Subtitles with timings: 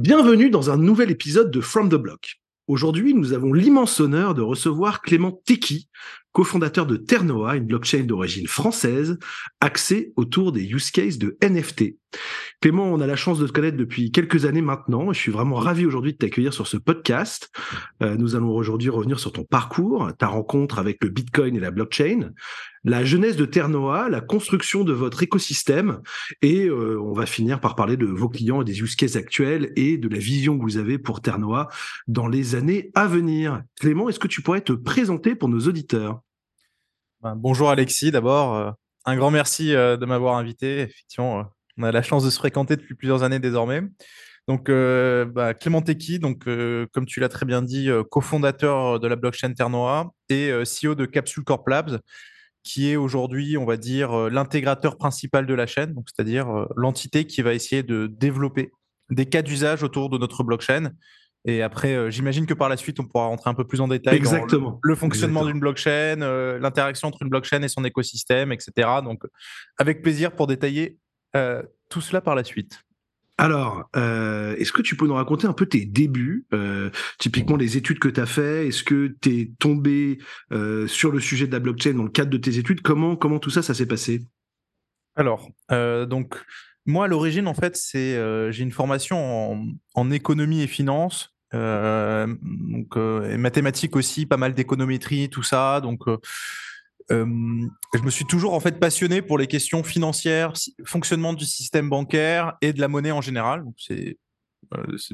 [0.00, 2.40] Bienvenue dans un nouvel épisode de From the Block.
[2.66, 5.90] Aujourd'hui, nous avons l'immense honneur de recevoir Clément Teki,
[6.32, 9.18] cofondateur de Ternoa, une blockchain d'origine française,
[9.60, 11.96] axée autour des use cases de NFT.
[12.60, 15.12] Clément, on a la chance de te connaître depuis quelques années maintenant.
[15.12, 17.50] Je suis vraiment ravi aujourd'hui de t'accueillir sur ce podcast.
[18.02, 21.70] Euh, nous allons aujourd'hui revenir sur ton parcours, ta rencontre avec le Bitcoin et la
[21.70, 22.32] blockchain,
[22.84, 26.00] la jeunesse de Ternoa, la construction de votre écosystème,
[26.42, 29.72] et euh, on va finir par parler de vos clients et des use cases actuels
[29.76, 31.68] et de la vision que vous avez pour Ternoa
[32.08, 33.62] dans les années à venir.
[33.80, 36.21] Clément, est-ce que tu pourrais te présenter pour nos auditeurs?
[37.22, 38.70] Ben, Bonjour Alexis, d'abord, euh,
[39.04, 40.80] un grand merci euh, de m'avoir invité.
[40.80, 41.44] Effectivement,
[41.78, 43.82] on a la chance de se fréquenter depuis plusieurs années désormais.
[44.48, 46.46] Donc, bah, Clément Teki, donc,
[46.92, 51.44] comme tu l'as très bien dit, cofondateur de la blockchain Ternoa et CEO de Capsule
[51.44, 52.00] Corp Labs,
[52.62, 57.26] qui est aujourd'hui, on va dire, euh, l'intégrateur principal de la chaîne, c'est-à-dire euh, l'entité
[57.26, 58.72] qui va essayer de développer
[59.10, 60.92] des cas d'usage autour de notre blockchain.
[61.44, 63.88] Et après, euh, j'imagine que par la suite, on pourra rentrer un peu plus en
[63.88, 64.70] détail Exactement.
[64.70, 66.16] dans le, fonctionnement d'une blockchain,
[66.60, 68.88] l'interaction entre une blockchain et son écosystème, etc.
[69.04, 69.24] Donc,
[69.78, 70.98] avec plaisir pour détailler
[71.88, 72.80] tout cela par la suite.
[73.38, 77.76] Alors, euh, est-ce que tu peux nous raconter un peu tes débuts, euh, typiquement les
[77.76, 78.68] études que tu as fait?
[78.68, 80.18] Est-ce que tu es tombé
[80.52, 82.82] euh, sur le sujet de la blockchain dans le cadre de tes études?
[82.82, 84.20] Comment, comment tout ça, ça s'est passé?
[85.16, 86.42] Alors, donc,
[86.86, 88.16] moi, à l'origine, en fait, c'est
[88.50, 91.34] j'ai une formation en, économie et finance.
[91.52, 95.80] donc, et mathématiques aussi, pas mal d'économétrie, tout ça.
[95.80, 96.08] Donc,
[97.10, 97.26] euh,
[97.94, 100.52] je me suis toujours en fait passionné pour les questions financières,
[100.84, 103.64] fonctionnement du système bancaire et de la monnaie en général.
[103.90, 104.12] Euh,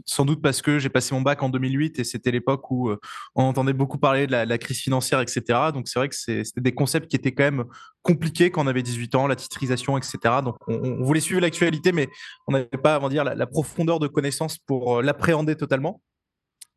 [0.07, 2.99] sans doute parce que j'ai passé mon bac en 2008 et c'était l'époque où euh,
[3.35, 5.43] on entendait beaucoup parler de la, crise financière, etc.
[5.73, 7.65] Donc c'est vrai que c'était des concepts qui étaient quand même
[8.03, 10.19] compliqués quand on avait 18 ans, la titrisation, etc.
[10.45, 12.09] Donc on, voulait suivre l'actualité, mais
[12.47, 16.01] on n'avait pas, avant dire, la, profondeur de connaissance pour l'appréhender totalement.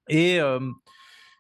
[0.10, 0.40] Et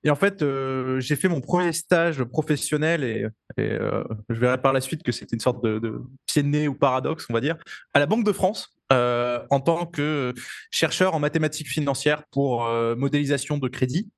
[0.04, 3.28] et en fait, euh, j'ai fait mon premier stage professionnel et,
[3.60, 6.73] euh, je verrai par la suite que c'était une sorte de, pied de nez ou
[6.73, 7.58] paradoxe, on va dire,
[7.94, 10.34] à la Banque de France euh, en tant que
[10.72, 12.67] chercheur en mathématiques financières pour
[12.98, 14.10] modélisation de crédit.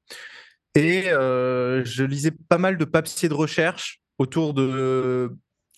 [0.76, 5.32] Et je lisais pas mal de papiers de recherche autour de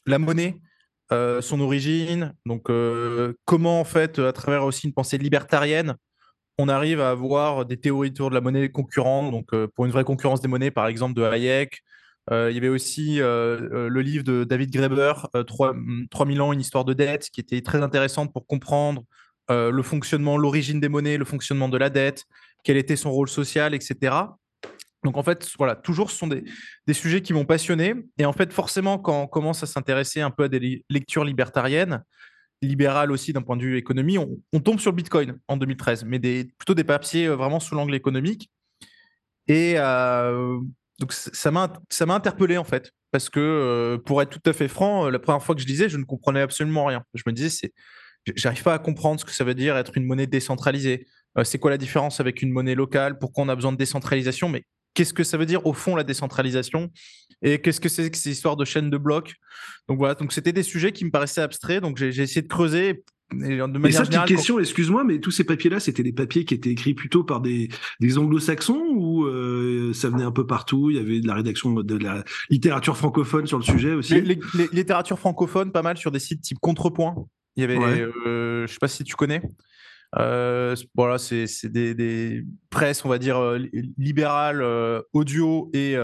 [0.05, 0.61] la monnaie,
[1.09, 2.67] son origine, donc
[3.45, 5.95] comment en fait, à travers aussi une pensée libertarienne,
[6.57, 9.91] on arrive à avoir des théories autour de la monnaie concurrente, donc euh, pour une
[9.91, 11.81] vraie concurrence des monnaies, par exemple de Hayek.
[12.31, 15.13] Euh, il y avait aussi euh, le livre de David Graeber,
[16.11, 19.03] 3000 ans, une histoire de dette, qui était très intéressante pour comprendre
[19.47, 22.25] le fonctionnement, l'origine des monnaies, le fonctionnement de la dette,
[22.63, 24.15] quel était son rôle social, etc.
[25.03, 26.43] Donc en fait, voilà, toujours ce sont des,
[26.87, 27.93] des sujets qui m'ont passionné.
[28.17, 32.03] Et en fait, forcément, quand on commence à s'intéresser un peu à des lectures libertariennes,
[32.61, 36.73] libéral aussi d'un point de vue économie, on, tombe sur Bitcoin en 2013, mais plutôt
[36.73, 38.49] des papiers euh, vraiment sous l'angle économique.
[39.47, 40.59] Et euh,
[40.99, 41.69] donc ça m'a
[42.09, 45.55] interpellé en fait, parce que euh, pour être tout à fait franc, la première fois
[45.55, 47.03] que je lisais, je ne comprenais absolument rien.
[47.13, 47.73] Je me disais, c'est,
[48.35, 51.07] j'arrive pas à comprendre ce que ça veut dire être une monnaie décentralisée.
[51.43, 53.19] c'est quoi la différence avec une monnaie locale?
[53.19, 54.49] Pourquoi on a besoin de décentralisation?
[54.49, 54.63] Mais
[54.95, 56.89] qu'est-ce que ça veut dire au fond la décentralisation
[57.41, 59.35] et qu'est-ce que c'est que ces histoires de chaînes de blocs
[59.87, 63.03] Donc voilà, donc c'était des sujets qui me paraissaient abstraits, donc j'ai essayé de creuser.
[63.33, 66.53] Et, de manière ça, petite question, excuse-moi, mais tous ces papiers-là, c'était des papiers qui
[66.53, 67.69] étaient écrits plutôt par des,
[67.99, 70.91] des anglo-saxons ou euh, ça venait un peu partout?
[70.91, 74.21] Il y avait de la rédaction de la littérature francophone sur le sujet aussi?
[74.21, 74.39] Les,
[74.71, 77.15] littératures francophones, pas mal sur des sites type Contrepoint.
[77.55, 79.41] Il y avait, euh, je sais pas si tu connais.
[80.17, 83.59] Euh, voilà, c'est des, presses, on va dire, euh,
[83.97, 85.97] libérales, euh, audio et,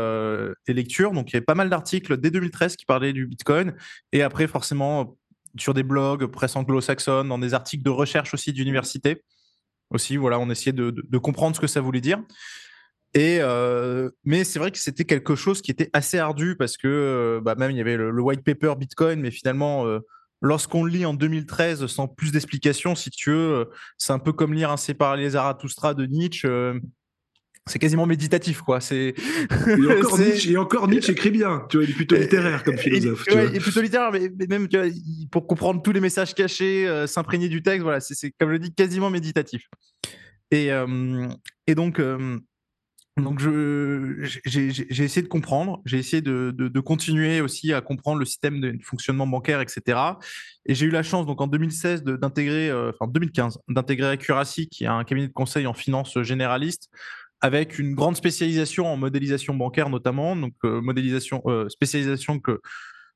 [0.67, 1.11] lecture.
[1.11, 3.75] Donc, il y avait pas mal d'articles dès 2013 qui parlaient du Bitcoin.
[4.11, 5.17] Et après, forcément,
[5.57, 9.23] sur des blogs, presse anglo-saxonne, dans des articles de recherche aussi d'université.
[9.89, 12.21] Aussi, voilà, on essayait de, comprendre ce que ça voulait dire.
[13.13, 13.39] Et
[14.23, 17.71] mais c'est vrai que c'était quelque chose qui était assez ardu parce que bah, même
[17.71, 19.85] il y avait le, white paper Bitcoin, mais finalement
[20.41, 23.65] lorsqu'on le lit en 2013 sans plus d'explications, si tu veux, euh,
[23.97, 26.47] c'est un peu comme lire un séparé les Zarathustra de Nietzsche.
[26.47, 26.79] Euh,
[27.67, 28.81] c'est quasiment méditatif, quoi.
[28.81, 29.13] C'est
[29.67, 31.63] et encore, Nietzsche, et encore Nietzsche écrit bien.
[31.69, 33.23] Tu vois, il est plutôt littéraire comme philosophe.
[33.29, 34.67] il est plutôt littéraire, mais, même
[35.31, 38.59] pour comprendre tous les messages cachés, euh, s'imprégner du texte, voilà, c'est comme je le
[38.59, 39.67] dis, quasiment méditatif.
[40.49, 40.69] Et,
[41.67, 42.01] et donc,
[43.17, 48.77] donc, j'ai essayé de comprendre, j'ai essayé de, continuer aussi à comprendre le système de
[48.83, 49.99] fonctionnement bancaire, etc.
[50.65, 54.85] Et j'ai eu la chance, donc en 2016, d'intégrer, euh, enfin 2015, d'intégrer Accuracy, qui
[54.85, 56.89] est un cabinet de conseil en finance généraliste,
[57.41, 62.61] avec une grande spécialisation en modélisation bancaire notamment, donc euh, modélisation, euh, spécialisation que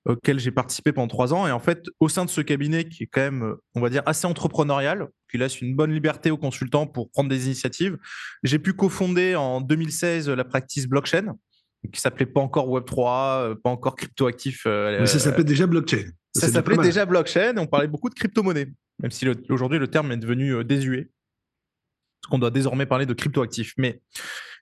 [0.06, 1.48] auquel j'ai participé pendant trois ans.
[1.48, 4.04] Et en fait, au sein de ce cabinet qui est quand même, on va dire,
[4.06, 7.98] assez entrepreneurial, qui laisse une bonne liberté aux consultants pour prendre des initiatives,
[8.44, 11.34] j'ai pu cofonder en 2016 la practice blockchain,
[11.92, 14.66] qui s'appelait pas encore Web3, pas encore cryptoactif.
[14.66, 16.04] Mais ça s'appelait déjà blockchain.
[16.36, 18.68] Ça s'appelait déjà blockchain et on parlait beaucoup de crypto-monnaie,
[19.00, 21.10] même si aujourd'hui le terme est devenu désuet.
[22.22, 23.74] Parce qu'on doit désormais parler de cryptoactifs.
[23.78, 24.02] Mais...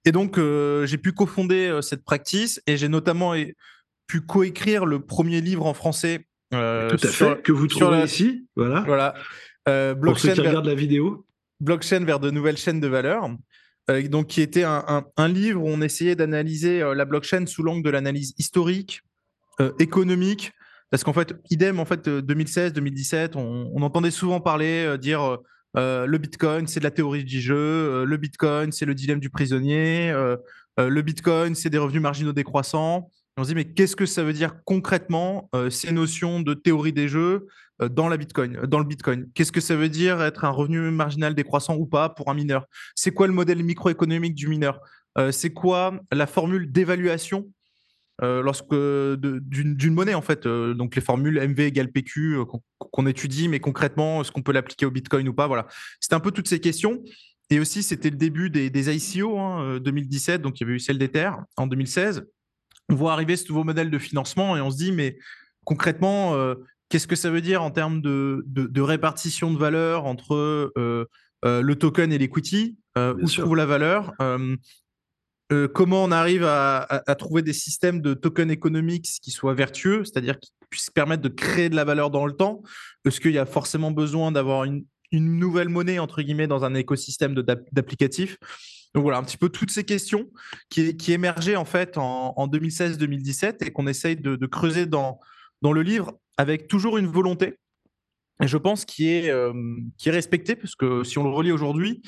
[0.06, 3.34] Et donc, j'ai pu cofonder cette practice et j'ai notamment
[4.07, 6.25] pu coécrire le premier livre en français.
[6.53, 8.47] Euh, Tout à fait, que vous trouvez ici.
[8.55, 8.81] Voilà.
[8.81, 9.15] voilà.
[9.67, 11.25] Euh, Pour ceux qui regardent la vidéo.
[11.59, 13.29] Blockchain vers de nouvelles chaînes de valeur.
[13.89, 17.83] Euh, donc, qui était un, un, livre où on essayait d'analyser la blockchain sous l'angle
[17.83, 19.01] de l'analyse historique,
[19.79, 20.51] économique.
[20.89, 25.38] Parce qu'en fait, idem, en fait, 2016, 2017, on, on entendait souvent parler, dire
[25.75, 30.13] le Bitcoin, c'est de la théorie du jeu, le Bitcoin, c'est le dilemme du prisonnier,
[30.77, 34.33] le Bitcoin, c'est des revenus marginaux décroissants on se dit, mais qu'est-ce que ça veut
[34.33, 37.47] dire concrètement euh, ces notions de théorie des jeux
[37.81, 39.27] euh, dans, la Bitcoin, dans le Bitcoin?
[39.33, 42.68] Qu'est-ce que ça veut dire être un revenu marginal décroissant ou pas pour un mineur?
[42.95, 44.80] C'est quoi le modèle microéconomique du mineur?
[45.18, 47.50] Euh, C'est quoi la formule d'évaluation
[48.21, 52.38] lorsque d'une monnaie en fait donc les formules MV égale PQ
[52.77, 55.47] qu'on étudie mais concrètement est-ce qu'on peut l'appliquer au Bitcoin ou pas?
[55.47, 55.68] Voilà.
[56.00, 57.03] C'était un peu toutes ces questions.
[57.50, 61.00] Et aussi c'était le début des, ICO hein, 2017 donc il y avait eu celle
[61.00, 62.24] d'Ether en 2016
[62.89, 65.18] on voit arriver ce nouveau modèle de financement et on se dit, mais
[65.63, 66.56] concrètement, euh,
[66.89, 71.06] qu'est-ce que ça veut dire en termes de, répartition de valeur entre euh,
[71.45, 74.13] euh, le token et l'equity Où se trouve la valeur
[75.74, 80.51] Comment on arrive à, trouver des systèmes de token économiques qui soient vertueux, c'est-à-dire qui
[80.69, 82.63] puissent permettre de créer de la valeur dans le temps?
[83.06, 86.74] Est-ce qu'il y a forcément besoin d'avoir une, une, nouvelle monnaie, entre guillemets, dans un
[86.74, 88.38] écosystème d'applicatifs?
[88.94, 90.30] Donc voilà, un petit peu toutes ces questions
[90.69, 95.19] qui, émergeaient en fait en, 2016-2017 et qu'on essaye de, creuser dans,
[95.62, 97.57] le livre avec toujours une volonté,
[98.42, 99.54] et je pense qui est, euh,
[99.98, 102.01] qui respectée, parce que si on le relit aujourd'hui,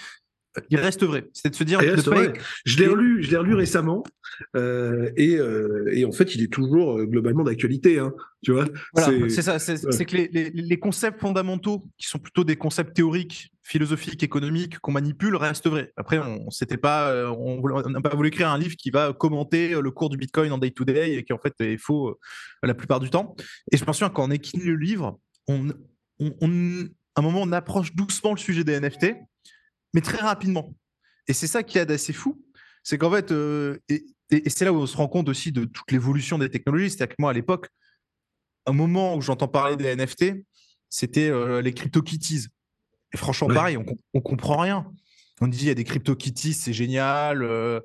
[0.70, 1.28] il reste vrai.
[1.34, 1.80] C'est de se dire.
[1.82, 4.04] Je l'ai relu, je l'ai relu récemment,
[4.56, 8.00] euh, et, euh, et, en fait, il est toujours euh, globalement d'actualité.
[8.00, 8.14] Hein,
[8.44, 8.66] tu vois.
[9.30, 9.60] c'est ça.
[9.60, 14.80] C'est que les, les, les, concepts fondamentaux, qui sont plutôt des concepts théoriques, philosophiques, économiques,
[14.80, 15.92] qu'on manipule, restent vrais.
[15.98, 19.92] Après, on s'était pas, on n'a pas voulu écrire un livre qui va commenter le
[19.92, 22.20] cours du Bitcoin en day to day et qui en fait est faux
[22.62, 23.36] la plupart du temps.
[23.72, 25.70] Et je pense que quand on écrit le livre, on,
[26.20, 26.84] on, on,
[27.16, 29.16] à un moment, on approche doucement le sujet des NFT
[29.96, 30.76] mais très rapidement.
[31.28, 32.46] Et c'est ça qui est assez fou,
[32.84, 34.06] c'est qu'en fait, euh, et,
[34.48, 36.90] c'est là où on se rend compte aussi de toute l'évolution des technologies.
[36.92, 37.70] C'est-à-dire que moi, à l'époque,
[38.66, 40.44] un moment où j'entends parler des NFT,
[40.90, 42.48] c'était euh, les CryptoKitties.
[43.14, 44.86] Et franchement, pareil, on, on comprend rien.
[45.40, 47.80] On dit il y a des CryptoKitties, c'est génial, euh,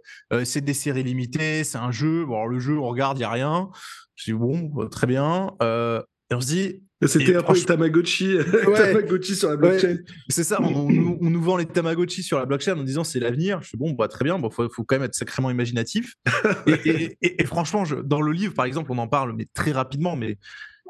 [0.45, 2.25] c'est des séries limitées, c'est un jeu.
[2.25, 3.71] Bon, le jeu, on regarde, il n'y a rien.
[4.17, 5.55] Je dis bon, très bien.
[5.61, 8.37] et on se dit, c'était un peu les Tamagotchi,
[8.77, 9.99] Tamagotchi sur la blockchain.
[10.29, 13.63] C'est ça, on, nous vend les Tamagotchi sur la blockchain en disant c'est l'avenir.
[13.63, 16.15] Je suis bon, bah, très bien, il bon, faut, quand même être sacrément imaginatif.
[16.67, 20.15] et, franchement, je, dans le livre, par exemple, on en parle, mais très rapidement.
[20.15, 20.39] Mais...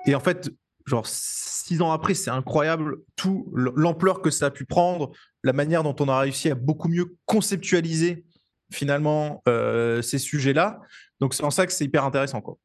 [0.07, 0.51] Et en fait,
[0.87, 5.13] genre six ans après, c'est incroyable tout l'ampleur que ça a pu prendre,
[5.45, 8.25] la manière dont on a réussi à beaucoup mieux conceptualiser
[8.73, 10.81] finalement euh, ces sujets-là.
[11.21, 12.41] Donc c'est en ça que c'est hyper intéressant.
[12.41, 12.57] Quoi.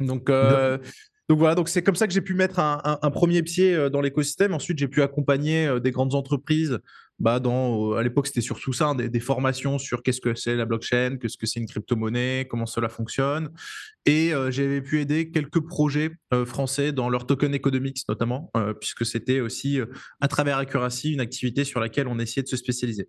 [0.00, 0.78] Donc, euh,
[1.28, 4.00] donc voilà, donc c'est comme ça que j'ai pu mettre un, premier pied euh, dans
[4.00, 4.54] l'écosystème.
[4.54, 6.78] Ensuite, j'ai pu accompagner euh, des grandes entreprises.
[7.18, 10.64] Bah, dans, à l'époque, c'était surtout ça, hein, des, formations sur qu'est-ce que c'est la
[10.64, 13.50] blockchain, qu'est-ce que c'est une crypto-monnaie, comment cela fonctionne.
[14.06, 16.12] Et euh, j'avais pu aider quelques projets
[16.46, 19.80] français dans leur token economics notamment, puisque c'était aussi
[20.20, 23.08] à travers Accuracy une activité sur laquelle on essayait de se spécialiser.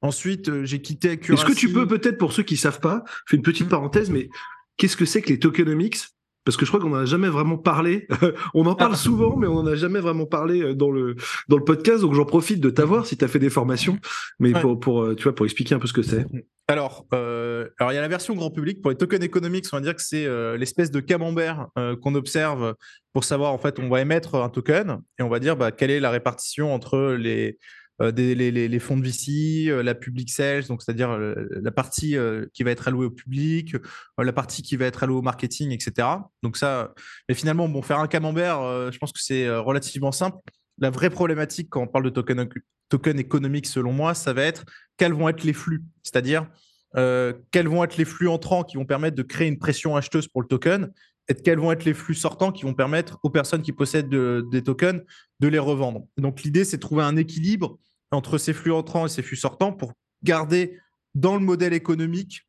[0.00, 1.42] Ensuite, j'ai quitté Accuracy.
[1.42, 3.70] Est-ce que tu peux peut-être, pour ceux qui savent pas, faire une petite mmh.
[3.70, 4.28] parenthèse, mais
[4.76, 6.11] qu'est-ce que c'est que les tokenomics?
[6.44, 8.06] Parce que je crois qu'on n'en a jamais vraiment parlé.
[8.54, 8.96] on en parle ah.
[8.96, 11.16] souvent, mais on n'en a jamais vraiment parlé euh, dans le
[11.48, 12.02] dans le podcast.
[12.02, 13.98] Donc j'en profite de t'avoir si tu as fait des formations,
[14.38, 16.26] mais pour pour euh, tu vois pour expliquer un peu ce que c'est.
[16.68, 19.66] Alors euh, alors il y a la version grand public pour les tokens économiques.
[19.72, 21.68] On va dire que c'est l'espèce de camembert
[22.00, 22.74] qu'on observe
[23.12, 25.90] pour savoir en fait on va émettre un token et on va dire bah, quelle
[25.90, 27.58] est la répartition entre les
[28.00, 32.16] euh, les, fonds de VC, euh, la public sales, donc c'est-à-dire euh, la partie
[32.54, 33.76] qui va être allouée au public,
[34.18, 36.08] la partie qui va être allouée au marketing, etc.
[36.42, 36.94] Donc ça,
[37.28, 40.38] mais finalement, bon, faire un camembert, je pense que c'est relativement simple.
[40.78, 42.48] La vraie problématique quand on parle de token,
[42.88, 44.64] token économique, selon moi, ça va être
[44.96, 46.46] quels vont être les flux, c'est-à-dire
[46.94, 50.42] quels vont être les flux entrants qui vont permettre de créer une pression acheteuse pour
[50.42, 50.90] le token
[51.28, 54.62] et quels vont être les flux sortants qui vont permettre aux personnes qui possèdent des
[54.62, 55.02] tokens
[55.40, 56.06] de les revendre.
[56.16, 57.78] Donc l'idée, c'est de trouver un équilibre
[58.10, 60.78] entre ces flux entrants et ces flux sortants pour garder
[61.14, 62.46] dans le modèle économique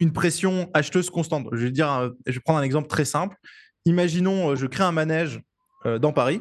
[0.00, 1.48] une pression acheteuse constante.
[1.52, 3.36] Je vais, prendre un exemple très simple.
[3.84, 5.40] imaginons, je crée un manège
[6.00, 6.40] dans Paris.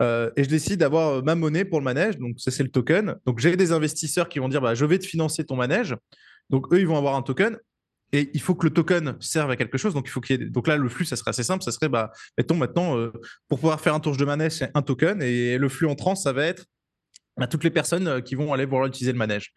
[0.00, 3.16] et je décide d'avoir ma monnaie pour le manège, donc ça c'est le token.
[3.26, 5.96] Donc j'ai des investisseurs qui vont dire bah, je vais te financer ton manège.
[6.50, 7.58] Donc eux ils vont avoir un token
[8.12, 9.94] et il faut que le token serve à quelque chose.
[9.94, 10.46] Donc, il faut qu'il y ait...
[10.46, 11.62] donc là, le flux, ça serait assez simple.
[11.62, 13.12] Ça serait, bah, mettons maintenant, euh,
[13.48, 15.22] pour pouvoir faire un tour de manège, c'est un token.
[15.22, 16.64] Et le flux entrant, ça va être
[17.36, 19.52] bah, toutes les personnes euh, qui vont aller vouloir utiliser le manège.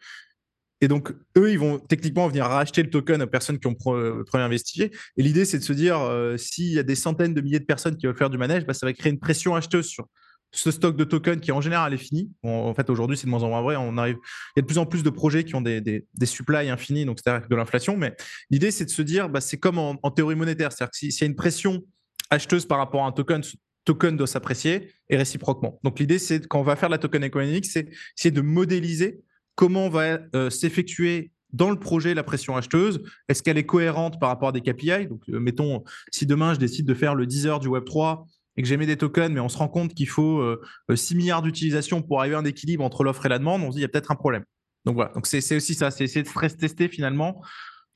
[0.82, 4.24] Et donc, eux, ils vont techniquement venir racheter le token aux personnes qui ont euh,
[4.26, 4.84] premier investi.
[4.84, 6.00] Et l'idée, c'est de se dire,
[6.38, 8.74] s'il y a des centaines de milliers de personnes qui veulent faire du manège, bah,
[8.74, 10.08] ça va créer une pression acheteuse sur
[10.52, 12.30] ce stock de tokens qui en général est fini.
[12.44, 13.76] en fait, aujourd'hui, c'est de moins en moins vrai.
[13.78, 14.18] On arrive,
[14.56, 17.06] il y a de plus en plus de projets qui ont des, des, supplies infinis,
[17.06, 17.98] donc c'est-à-dire de l'inflation.
[17.98, 18.16] Mais
[18.50, 21.24] l'idée, c'est de se dire, bah, c'est comme en, théorie monétaire, c'est-à-dire que s'il y
[21.24, 21.84] a une pression
[22.30, 23.56] acheteuse par rapport à un token, ce
[23.86, 25.80] token doit s'apprécier et réciproquement.
[25.84, 29.22] Donc l'idée, c'est quand on va faire la token économique, c'est essayer de modéliser
[29.56, 34.30] comment va euh, s'effectuer dans le projet la pression acheteuse Est-ce qu'elle est cohérente par
[34.30, 37.48] rapport à des KPI Donc, euh, mettons, si demain je décide de faire le 10
[37.48, 38.26] heures du Web 3
[38.62, 40.56] et que mis des tokens, mais on se rend compte qu'il faut
[40.94, 43.72] 6 euh, milliards d'utilisations pour arriver à un équilibre entre l'offre et la demande, on
[43.72, 44.44] se dit il y a peut-être un problème.
[44.86, 47.42] Donc voilà, donc c'est aussi ça, c'est essayer de stress tester finalement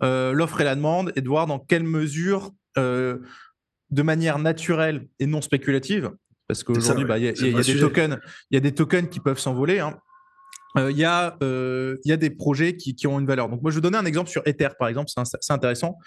[0.04, 3.18] euh, l'offre et la demande et de voir dans quelle mesure, euh,
[3.92, 6.12] de manière naturelle et non spéculative,
[6.48, 8.18] parce qu'aujourd'hui, bah, il y, a, des tokens,
[8.52, 9.80] il y a des tokens qui peuvent s'envoler.
[9.80, 9.98] Hein.
[10.78, 13.48] Il y, a, y a des projets qui, qui, ont une valeur.
[13.50, 15.98] Donc, moi, je vais donner un exemple sur Ether, par exemple, c'est intéressant.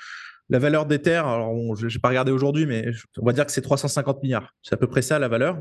[0.51, 3.61] La valeur d'Ether, alors je n'ai pas regardé aujourd'hui, mais on va dire que c'est
[3.61, 4.55] 350 milliards.
[4.63, 5.61] C'est à peu près ça la valeur.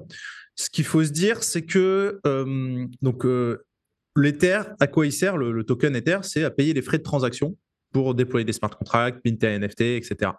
[0.55, 3.65] Ce qu'il faut se dire, c'est que euh, donc euh,
[4.15, 7.57] l'Ether, à quoi il sert le, token Ether C'est à payer les frais de transaction
[7.91, 10.31] pour déployer des smart contracts, minter NFT, etc.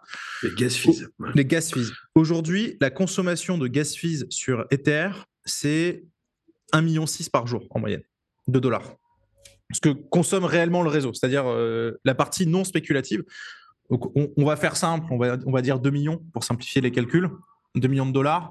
[0.42, 1.06] Les gas fees.
[1.34, 1.92] Les gas fees.
[2.14, 5.10] Aujourd'hui, la consommation de gas fees sur Ether,
[5.44, 6.04] c'est
[6.72, 8.02] 1,6 million par jour en moyenne
[8.48, 8.96] de dollars.
[9.72, 13.24] Ce que consomme réellement le réseau, c'est-à-dire euh, la partie non spéculative.
[13.90, 17.30] Donc, on, va faire simple, on va, dire 2 millions pour simplifier les calculs,
[17.74, 18.50] 2 millions de dollars,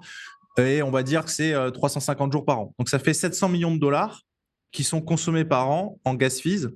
[0.57, 2.73] et on va dire que c'est 350 euh, jours par an.
[2.79, 4.23] Donc ça fait 700 millions de dollars
[4.71, 6.67] qui sont consommés par an en gas fees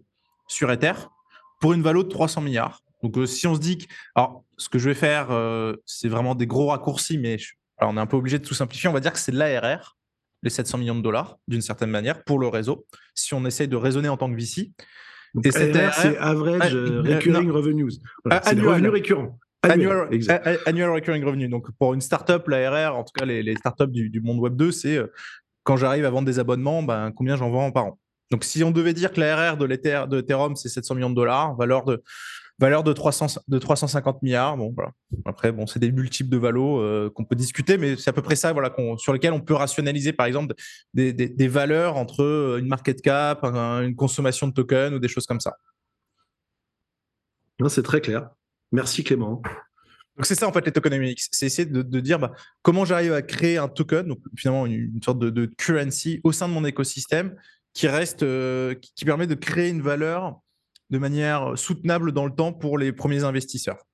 [0.48, 0.94] sur Ether
[1.60, 2.82] pour une valeur de 300 milliards.
[3.02, 3.86] Donc euh, si on se dit que...
[4.16, 7.38] Alors ce que je vais faire, euh, c'est vraiment des gros raccourcis, mais
[7.80, 8.90] on est un peu obligé de tout simplifier.
[8.90, 9.98] On va dire que c'est de l'ARR,
[10.44, 13.76] les 700 millions de dollars, d'une certaine manière, pour le réseau, si on essaye de
[13.76, 14.72] raisonner en tant que VC.
[15.44, 17.92] Et c'est average euh, recurring revenues.
[18.24, 19.40] Voilà, c'est revenu récurrent.
[19.64, 20.10] Annual,
[20.66, 21.48] annual, recurring revenue.
[21.48, 24.56] Donc pour une startup, l'ARR, en tout cas les, les startups du, du, monde web
[24.56, 25.08] 2, c'est euh,
[25.64, 28.00] quand j'arrive à vendre des abonnements, ben, combien j'en vends par an?
[28.32, 31.86] Donc si on devait dire que l'ARR de l'Ethereum, c'est 700 millions de dollars, valeur
[31.86, 32.02] de
[32.60, 34.58] valeur de, 300, de 350 milliards.
[34.58, 34.92] Bon, voilà.
[35.26, 38.22] Après, bon, c'est des multiples de valos euh, qu'on peut discuter, mais c'est à peu
[38.22, 40.54] près ça voilà, sur lesquels on peut rationaliser, par exemple,
[40.94, 45.26] des, des, valeurs entre euh, une market cap, une consommation de tokens ou des choses
[45.26, 45.56] comme ça.
[47.68, 48.30] C'est très clair.
[48.72, 49.42] Merci Clément.
[50.18, 53.22] Donc c'est ça en fait les tokenomics, c'est essayer de, dire bah, comment j'arrive à
[53.22, 57.36] créer un token, donc finalement une, sorte de, currency au sein de mon écosystème
[57.74, 60.41] qui reste, euh, qui permet de créer une valeur
[60.92, 63.88] de manière soutenable dans le temps pour les premiers investisseurs.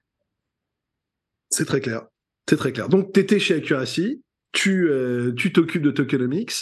[1.50, 2.08] C'est très clair.
[2.50, 2.89] C'est très clair.
[2.89, 6.54] Donc, tu étais chez Accuracy, tu euh, tu t'occupes de tokenomics.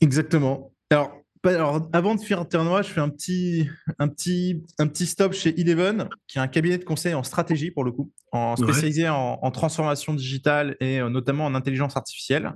[0.00, 0.72] Exactement.
[0.90, 3.68] Alors, alors, avant de faire Ternois, je fais un petit,
[3.98, 7.70] un, petit, un petit stop chez Eleven, qui est un cabinet de conseil en stratégie,
[7.70, 12.52] pour le coup, en spécialisé en, transformation digitale et euh, notamment en intelligence artificielle.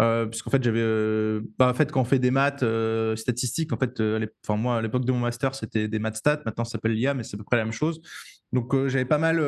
[0.00, 3.72] Euh, puisqu'en fait j'avais euh, bah, en fait quand on fait des maths euh, statistiques
[3.72, 4.00] en fait
[4.44, 7.14] enfin moi à l'époque de mon master c'était des maths stats maintenant ça s'appelle l'IA
[7.14, 8.00] mais c'est à peu près la même chose
[8.52, 9.42] donc j'avais pas mal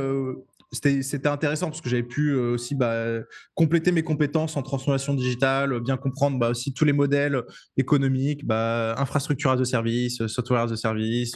[0.72, 3.20] c'était intéressant parce que j'avais pu aussi bah,
[3.54, 7.42] compléter mes compétences en transformation digitale, bien comprendre bah, aussi tous les modèles
[7.76, 11.34] économiques, infrastructure as a service, software as a service,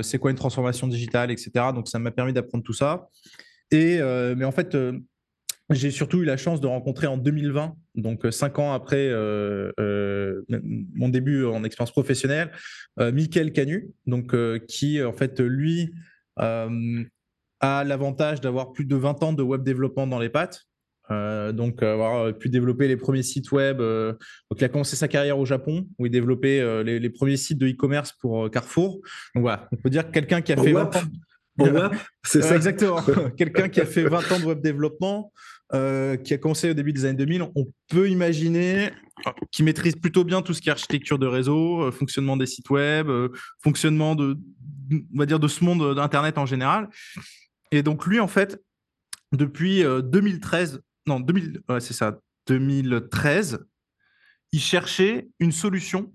[0.00, 1.50] c'est quoi une transformation digitale, etc.
[1.74, 3.08] Donc ça m'a permis d'apprendre tout ça.
[3.70, 3.98] Et
[4.36, 4.74] mais en fait,
[5.72, 9.70] j'ai surtout eu la chance de rencontrer en 2020, donc euh, cinq ans après euh,
[9.78, 10.42] euh,
[10.94, 12.50] mon début en expérience professionnelle,
[12.98, 14.34] Michael Canu, donc
[14.66, 15.92] qui en fait lui
[16.36, 20.62] a l'avantage d'avoir plus de 20 ans de web développement dans les pattes.
[21.10, 23.78] donc avoir pu développer les premiers sites web.
[23.78, 27.68] donc il a commencé sa carrière au Japon où il développait les, premiers sites de
[27.68, 29.00] e-commerce pour Carrefour.
[29.34, 31.02] Donc voilà, on peut dire quelqu'un qui a fait 20 ans.
[32.24, 32.56] C'est ça.
[32.56, 33.02] Exactement.
[33.36, 35.32] Quelqu'un qui a fait 20 ans de web développement,
[35.74, 38.90] euh, qui a commencé au début des années 2000, on peut imaginer
[39.50, 42.68] qu'il maîtrise plutôt bien tout ce qui est architecture de réseau, euh, fonctionnement des sites
[42.68, 43.30] web, euh,
[43.62, 44.36] fonctionnement de,
[44.92, 46.90] on va dire, de ce monde d'Internet en général.
[47.70, 48.62] Et donc lui, en fait,
[49.32, 53.64] depuis 2013, non, 2000, c'est ça, 2013,
[54.52, 56.12] il cherchait une solution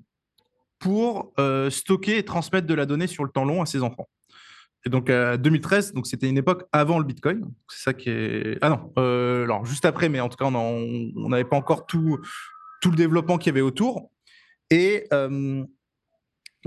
[0.77, 1.33] pour
[1.71, 4.07] stocker et transmettre de la donnée sur le temps long à ses enfants.
[4.87, 7.45] Et donc, 2013, donc c'était une époque avant le Bitcoin.
[7.69, 8.57] C'est ça qui est.
[8.61, 12.19] Ah non, alors juste après, mais en tout cas, on n'avait pas encore tout,
[12.81, 14.09] tout le développement qu'il y avait autour.
[14.69, 15.07] Et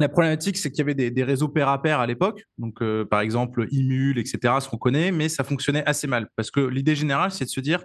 [0.00, 3.04] la problématique, c'est qu'il y avait des, réseaux pair à pair à l'époque, donc euh,
[3.04, 6.96] par exemple Imul, etc., ce qu'on connaît, mais ça fonctionnait assez mal parce que l'idée
[6.96, 7.84] générale, c'est de se dire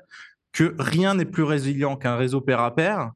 [0.54, 3.12] que rien n'est plus résilient qu'un réseau pair à pair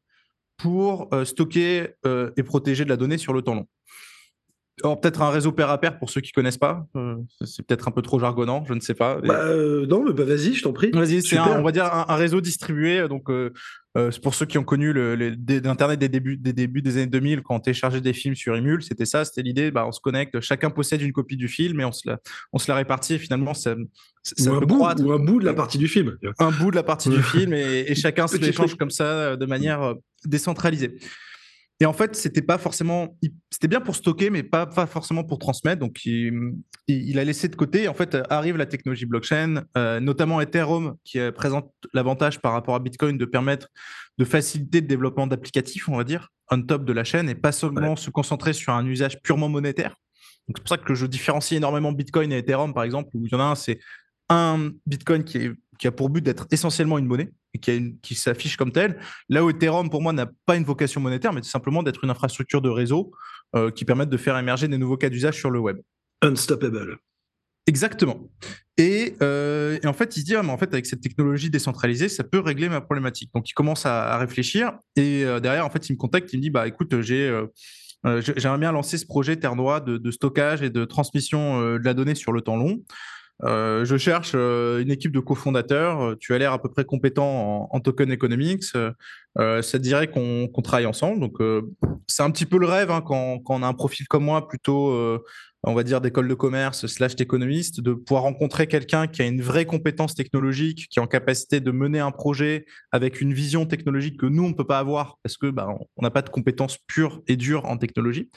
[0.58, 3.68] pour euh, stocker euh, et protéger de la donnée sur le temps long.
[4.84, 6.88] Alors peut-être un réseau pair à pair pour ceux qui connaissent pas,
[7.46, 9.20] c'est peut-être un peu trop jargonnant, je ne sais pas.
[9.22, 9.54] Bah,
[9.88, 10.92] non, mais bah, vas-y, je t'en prie.
[10.92, 13.52] Vas-y, c'est on va dire un, réseau distribué, donc euh,
[14.12, 17.56] c'est pour ceux qui ont connu l'Internet des débuts, des débuts des années 2000, quand
[17.56, 20.70] on téléchargeait des films sur Emule, c'était ça, c'était l'idée, bah, on se connecte, chacun
[20.70, 22.20] possède une copie du film et on se la,
[22.54, 25.54] on se la répartit et finalement ça, ou, un bout, ou, un bout, de la
[25.54, 26.18] partie du film.
[26.40, 29.46] Un bout de la partie du film et, chacun se l'échange comme ça euh, de
[29.46, 29.94] manière euh,
[30.26, 30.98] décentralisée.
[31.82, 33.18] Et en fait, c'était pas forcément,
[33.50, 35.80] c'était bien pour stocker, mais pas, pas forcément pour transmettre.
[35.80, 37.88] Donc, il, a laissé de côté.
[37.88, 42.80] En fait, arrive la technologie blockchain, euh, notamment Ethereum, qui présente l'avantage par rapport à
[42.80, 43.70] Bitcoin de permettre
[44.18, 47.54] de faciliter le développement d'applicatifs, on va dire, on top de la chaîne, et pas
[47.54, 49.96] seulement se concentrer sur un usage purement monétaire.
[50.50, 53.32] Donc, c'est pour ça que je différencie énormément Bitcoin et Ethereum, par exemple, où il
[53.32, 53.80] y en a un, c'est
[54.28, 58.14] un Bitcoin qui, est, qui a pour but d'être essentiellement une monnaie et qui, qui
[58.14, 59.00] s'affiche comme tel.
[59.30, 62.62] Là où Ethereum, pour moi, n'a pas une vocation monétaire, mais simplement d'être une infrastructure
[62.62, 63.12] de réseau
[63.56, 65.78] euh, qui permette de faire émerger des nouveaux cas d'usage sur le web.
[66.22, 66.98] Unstoppable.
[67.66, 68.30] Exactement.
[68.78, 71.50] Et, euh, et, en fait, il se dit, ah, mais en fait, avec cette technologie
[71.50, 73.32] décentralisée, ça peut régler ma problématique.
[73.34, 74.74] Donc, il commence à, réfléchir.
[74.98, 77.34] Et euh, derrière, en fait, il me contacte, il me dit, bah, écoute, j'ai
[78.38, 82.16] j'aimerais bien lancer ce projet Terre de, de stockage et de transmission de la donnée
[82.16, 82.82] sur le temps long.
[83.46, 86.02] Euh, je cherche euh, une équipe de cofondateurs.
[86.02, 88.64] Euh, tu as l'air à peu près compétent en, token economics.
[88.64, 88.94] ça
[89.36, 91.20] te dirait qu'on travaille ensemble.
[91.20, 91.38] Donc,
[92.08, 94.94] c'est un petit peu le rêve hein, quand, on a un profil comme moi, plutôt,
[95.64, 99.42] on va dire, d'école de commerce slash d'économiste, de pouvoir rencontrer quelqu'un qui a une
[99.42, 104.20] vraie compétence technologique, qui est en capacité de mener un projet avec une vision technologique
[104.20, 106.78] que nous, on ne peut pas avoir parce que bah, on n'a pas de compétences
[106.88, 108.30] pures et dures en technologie.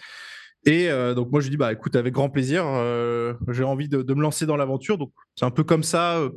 [0.65, 4.15] Et euh, donc moi je dis bah écoute avec grand plaisir, euh, j'ai envie de,
[4.15, 4.97] me lancer dans l'aventure.
[4.97, 6.31] Donc c'est un peu comme ça, euh,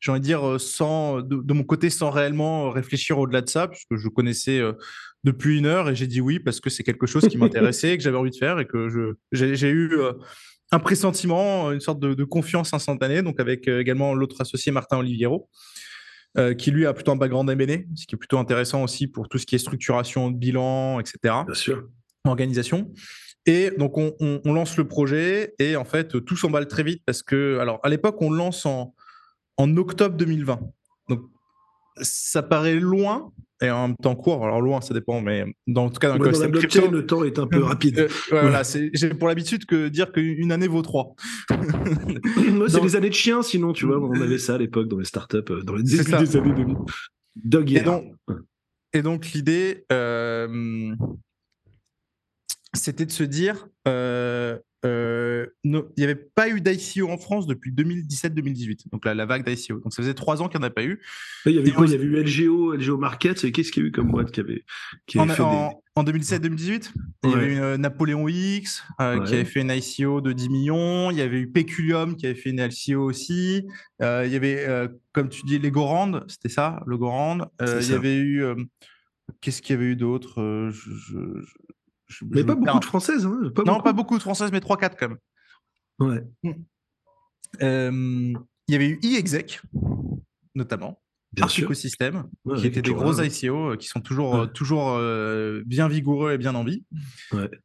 [0.00, 3.96] j'ai envie de dire sans de, mon côté sans réellement réfléchir au-delà de ça, puisque
[3.96, 4.60] je connaissais
[5.24, 8.02] depuis une heure et j'ai dit oui parce que c'est quelque chose qui m'intéressait, que
[8.02, 9.98] j'avais envie de faire et que je j'ai eu
[10.72, 13.22] un pressentiment, une sorte de, confiance instantanée.
[13.22, 15.48] Donc avec également l'autre associé Martin Oliviero.
[16.58, 19.38] qui lui a plutôt un background M&A, ce qui est plutôt intéressant aussi pour tout
[19.38, 21.34] ce qui est structuration de bilan, etc.
[21.46, 21.88] Bien sûr.
[22.26, 22.92] Organisation.
[23.46, 27.58] Et donc, on, lance le projet et en fait, tout s'emballe très vite parce que,
[27.58, 28.94] alors, à l'époque, on lance en,
[29.56, 30.60] en octobre 2020.
[31.08, 31.22] Donc,
[32.02, 34.44] ça paraît loin et en même temps court.
[34.44, 37.38] Alors, loin, ça dépend, mais dans, en tout cas, dans, le, blockchain, le temps est
[37.38, 37.98] un peu rapide.
[38.00, 41.14] Euh, voilà, j'ai pour l'habitude que dire qu'une année vaut trois.
[41.50, 44.98] Moi, c'est les années de chien, sinon, tu vois, on avait ça à l'époque dans
[44.98, 46.76] les startups, euh, dans les débuts des années 2000.
[47.36, 48.04] Dog et donc,
[48.92, 50.94] et donc l'idée, euh,
[52.74, 57.72] c'était de se dire, euh, euh, il n'y avait pas eu d'ICO en France depuis
[57.72, 59.80] 2017-2018, donc la, la vague d'ICO.
[59.80, 61.02] Donc ça faisait trois ans qu'il n'y en a pas eu.
[61.46, 61.86] Il y avait quoi?
[61.86, 63.50] Il y avait eu LGO, LGO Market.
[63.52, 64.64] Qu'est-ce qu'il y a eu comme boîte qui avait,
[65.06, 65.42] qui avait en, fait
[65.96, 66.92] en, 2017-2018,
[67.24, 71.10] il y avait eu euh, Napoléon X qui avait fait une ICO de 10 millions.
[71.10, 73.66] Il y avait eu Peculium qui avait fait une ICO aussi.
[74.00, 77.38] il y avait, comme tu dis, les Gorand, c'était ça, le Gorand.
[77.60, 78.44] il y avait eu.
[79.40, 80.70] Qu'est-ce qu'il y avait eu d'autre
[82.30, 83.26] mais pas beaucoup de françaises.
[83.26, 85.18] Hein, non, pas beaucoup de françaises, mais 3-4 quand même.
[85.98, 86.24] Ouais.
[86.42, 86.62] Hmm.
[87.62, 88.32] Euh,
[88.68, 89.60] il y avait eu e-exec,
[90.54, 91.00] notamment.
[91.32, 91.64] Bien sûr.
[91.64, 92.24] Écosystème,
[92.56, 94.98] qui étaient des gros ICO euh, qui sont toujours, euh, toujours
[95.64, 96.84] bien vigoureux et bien en vie.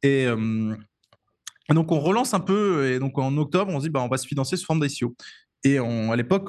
[0.02, 0.26] Et
[1.74, 2.92] donc, on relance un peu.
[2.92, 5.16] Et donc, en octobre, on se dit bah, on va se financer sous forme d'ICO.
[5.64, 6.48] Et on, à l'époque,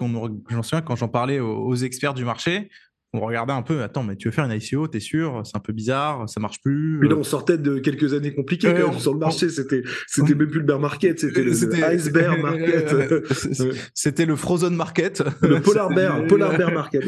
[0.49, 2.69] j'en souviens quand j'en parlais aux, experts du marché,
[3.13, 5.61] on regardait un peu, attends, mais tu veux faire une ICO, t'es sûr C'est un
[5.61, 6.99] peu bizarre, ça marche plus.
[7.01, 9.49] Mais là, on sortait de quelques années compliquées sur le marché.
[9.49, 12.93] C'était, c'était même plus le bear market, c'était le iceberg market.
[13.93, 15.23] c'était le frozen market.
[15.41, 17.03] Le polar bear, polar bear market.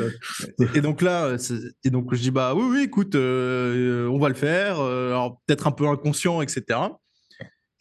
[0.73, 1.35] Et donc là,
[1.83, 4.79] et donc je dis bah oui, oui, écoute, euh, on va le faire.
[4.79, 6.79] Euh, alors peut-être un peu inconscient, etc.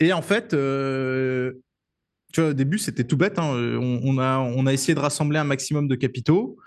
[0.01, 0.55] Et en fait.
[0.55, 1.53] Euh,
[2.31, 3.39] tu vois, au début, c'était tout bête.
[3.39, 3.55] Hein.
[4.05, 6.59] On, a, on a essayé de rassembler un maximum de capitaux.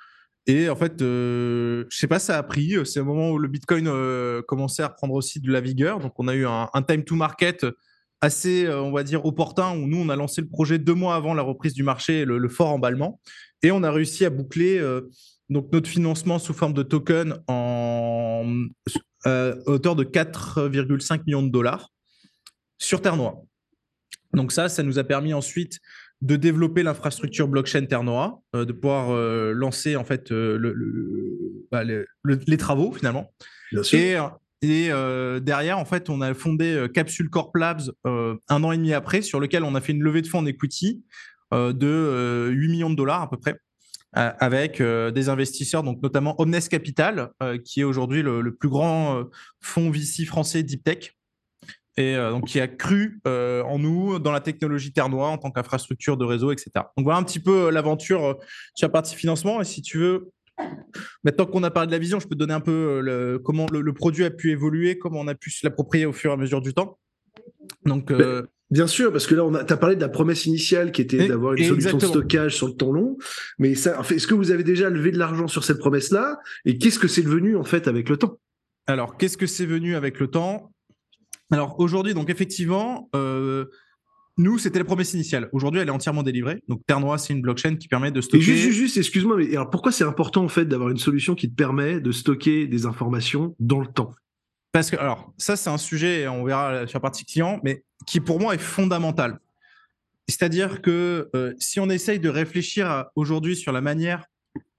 [0.47, 2.75] Et en fait, euh, je sais pas, ça a pris.
[2.85, 5.99] C'est un moment où le Bitcoin euh, commençait à reprendre aussi de la vigueur.
[5.99, 7.65] Donc, on a eu un, time to market
[8.21, 11.15] assez, euh, on va dire, opportun, où nous, on a lancé le projet deux mois
[11.15, 13.19] avant la reprise du marché, le, le fort emballement.
[13.63, 15.09] Et on a réussi à boucler euh,
[15.49, 18.45] donc notre financement sous forme de token en
[19.25, 21.91] hauteur de 4,5 millions de dollars
[22.79, 23.35] sur Terre Noire.
[24.33, 25.79] Donc ça, ça nous a permis ensuite
[26.21, 29.11] de développer l'infrastructure blockchain Ternoa, de pouvoir
[29.53, 30.31] lancer en fait
[31.71, 33.33] bah, les travaux finalement.
[33.71, 34.37] Bien sûr.
[34.61, 34.89] Et,
[35.41, 39.39] derrière, en fait, on a fondé Capsule Corp Labs un an et demi après, sur
[39.39, 41.03] lequel on a fait une levée de fonds en equity
[41.51, 43.57] de 8 millions de dollars à peu près.
[44.17, 48.67] Euh, avec euh, des investisseurs, donc notamment Omnes Capital, euh, qui est aujourd'hui le, plus
[48.67, 49.23] grand
[49.61, 51.15] fonds VC français deep tech,
[51.97, 56.25] et donc qui a cru en nous, dans la technologie Ternois en tant qu'infrastructure de
[56.25, 56.71] réseau, etc.
[56.97, 58.37] Donc voilà un petit peu l'aventure
[58.75, 59.61] sur la partie financement.
[59.61, 60.31] Et si tu veux,
[61.23, 63.65] maintenant qu'on a parlé de la vision, je peux te donner un peu le, comment
[63.71, 66.37] le, produit a pu évoluer, comment on a pu se l'approprier au fur et à
[66.37, 66.97] mesure du temps.
[67.85, 68.11] Donc,
[68.71, 71.53] Bien sûr, parce que là, tu as parlé de la promesse initiale qui était d'avoir
[71.55, 73.17] une solution de stockage sur le temps long.
[73.59, 76.39] Mais ça, en fait, est-ce que vous avez déjà levé de l'argent sur cette promesse-là?
[76.63, 78.39] Et qu'est-ce que c'est devenu en fait avec le temps?
[78.87, 80.71] Alors, qu'est-ce que c'est venu avec le temps?
[81.51, 83.65] Alors aujourd'hui, donc effectivement, euh,
[84.37, 85.49] nous, c'était la promesse initiale.
[85.51, 86.61] Aujourd'hui, elle est entièrement délivrée.
[86.67, 88.37] Donc Ternois, c'est une blockchain qui permet de stocker.
[88.37, 91.49] Et juste, juste, excuse-moi, mais alors pourquoi c'est important en fait d'avoir une solution qui
[91.49, 94.13] te permet de stocker des informations dans le temps?
[94.71, 98.21] Parce que, alors, ça, c'est un sujet, on verra sur la partie client, mais qui
[98.21, 99.39] pour moi est fondamental.
[100.27, 104.25] C'est-à-dire que euh, si on essaye de réfléchir aujourd'hui sur la manière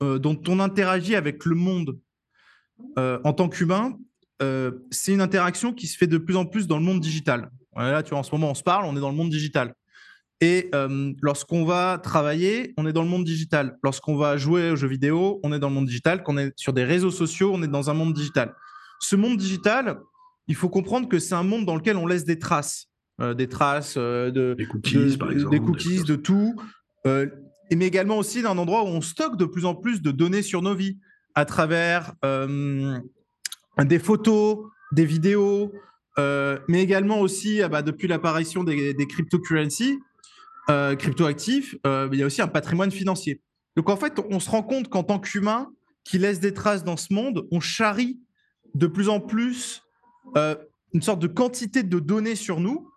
[0.02, 1.98] euh, dont on interagit avec le monde
[2.98, 3.98] euh, en tant qu'humain,
[4.90, 7.50] c'est une interaction qui se fait de plus en plus dans le monde digital.
[7.76, 9.74] Là, tu vois, en ce moment, on se parle, on est dans le monde digital.
[10.40, 10.70] Et
[11.22, 13.78] lorsqu'on va travailler, on est dans le monde digital.
[13.82, 16.22] Lorsqu'on va jouer aux jeux vidéo, on est dans le monde digital.
[16.22, 18.54] Quand on est sur des réseaux sociaux, on est dans un monde digital.
[19.00, 19.98] Ce monde digital,
[20.48, 22.88] il faut comprendre que c'est un monde dans lequel on laisse des traces.
[23.20, 26.56] Euh, des traces euh, de, des cookies, par exemple, des cookies, de tout,
[27.06, 27.26] euh,
[27.70, 30.62] mais également aussi d'un endroit où on stocke de plus en plus de données sur
[30.62, 30.98] nos vies
[31.34, 32.14] à travers
[33.84, 34.58] des photos,
[34.92, 35.72] des vidéos,
[36.18, 39.98] mais également aussi, ah bah, depuis l'apparition des, des cryptocurrencies,
[40.68, 43.40] cryptoactifs, il y a aussi un patrimoine financier.
[43.76, 45.72] Donc en fait, on se rend compte qu'en tant qu'humain
[46.04, 48.20] qui laisse des traces dans ce monde, on charrie
[48.74, 49.82] de plus en plus
[50.34, 52.92] une sorte de quantité de données sur nous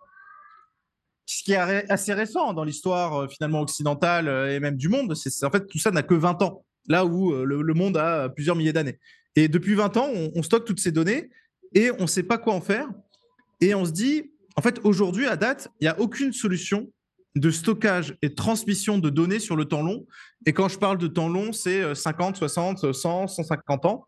[1.26, 5.14] ce qui est assez récent dans l'histoire euh, finalement occidentale euh, et même du monde.
[5.14, 8.28] C'est en fait tout ça n'a que 20 ans, là où euh, le, monde a
[8.28, 8.98] plusieurs milliers d'années.
[9.36, 11.30] Et depuis 20 ans, on, stocke toutes ces données
[11.74, 12.88] et on ne sait pas quoi en faire.
[13.60, 16.90] Et on se dit, en fait, aujourd'hui, à date, il n'y a aucune solution
[17.34, 20.06] de stockage et de transmission de données sur le temps long.
[20.46, 24.06] Et quand je parle de temps long, c'est 50, 60, 100, 150 ans.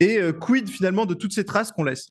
[0.00, 2.08] Et quid finalement de toutes ces traces qu'on laisse?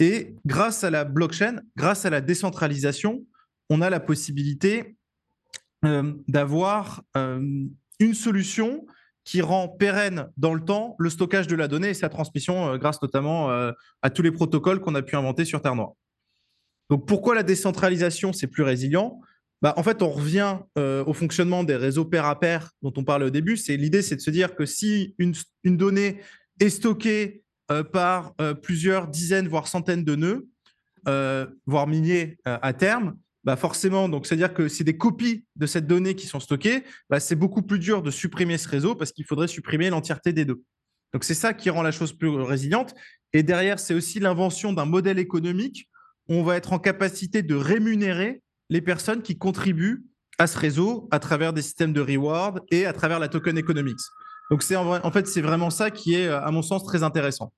[0.00, 3.26] Et grâce à la blockchain, grâce à la décentralisation,
[3.68, 4.96] on a la possibilité
[5.84, 7.40] euh, d'avoir euh,
[8.00, 8.86] une solution
[9.30, 12.78] qui rend pérenne dans le temps le stockage de la donnée et sa transmission euh,
[12.78, 13.48] grâce notamment
[14.02, 15.92] à tous les protocoles qu'on a pu inventer sur Terre Noire.
[16.88, 19.20] Donc pourquoi la décentralisation, c'est plus résilient?
[19.62, 23.26] Bah, En fait, on revient au fonctionnement des réseaux pair à pair dont on parlait
[23.26, 23.54] au début.
[23.68, 26.20] L'idée, c'est de se dire que si une donnée
[26.58, 27.44] est stockée
[27.92, 30.48] par plusieurs dizaines, voire centaines de nœuds,
[31.66, 33.16] voire milliers à terme,
[33.50, 37.18] bah forcément, donc c'est-à-dire que c'est des copies de cette donnée qui sont stockées, bah
[37.18, 40.62] c'est beaucoup plus dur de supprimer ce réseau parce qu'il faudrait supprimer l'entièreté des deux.
[41.12, 42.94] Donc c'est ça qui rend la chose plus résiliente.
[43.32, 45.88] Et derrière, c'est aussi l'invention d'un modèle économique
[46.28, 50.04] où on va être en capacité de rémunérer les personnes qui contribuent
[50.38, 53.98] à ce réseau à travers des systèmes de reward et à travers la token economics.
[54.52, 57.52] Donc c'est en fait c'est vraiment ça qui est à mon sens très intéressant.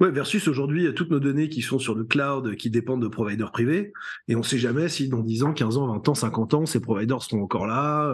[0.00, 3.52] Ouais, versus aujourd'hui, toutes nos données qui sont sur le cloud, qui dépendent de providers
[3.52, 3.92] privés,
[4.26, 6.66] et on ne sait jamais si dans 10 ans, 15 ans, 20 ans, 50 ans,
[6.66, 8.12] ces providers seront encore là,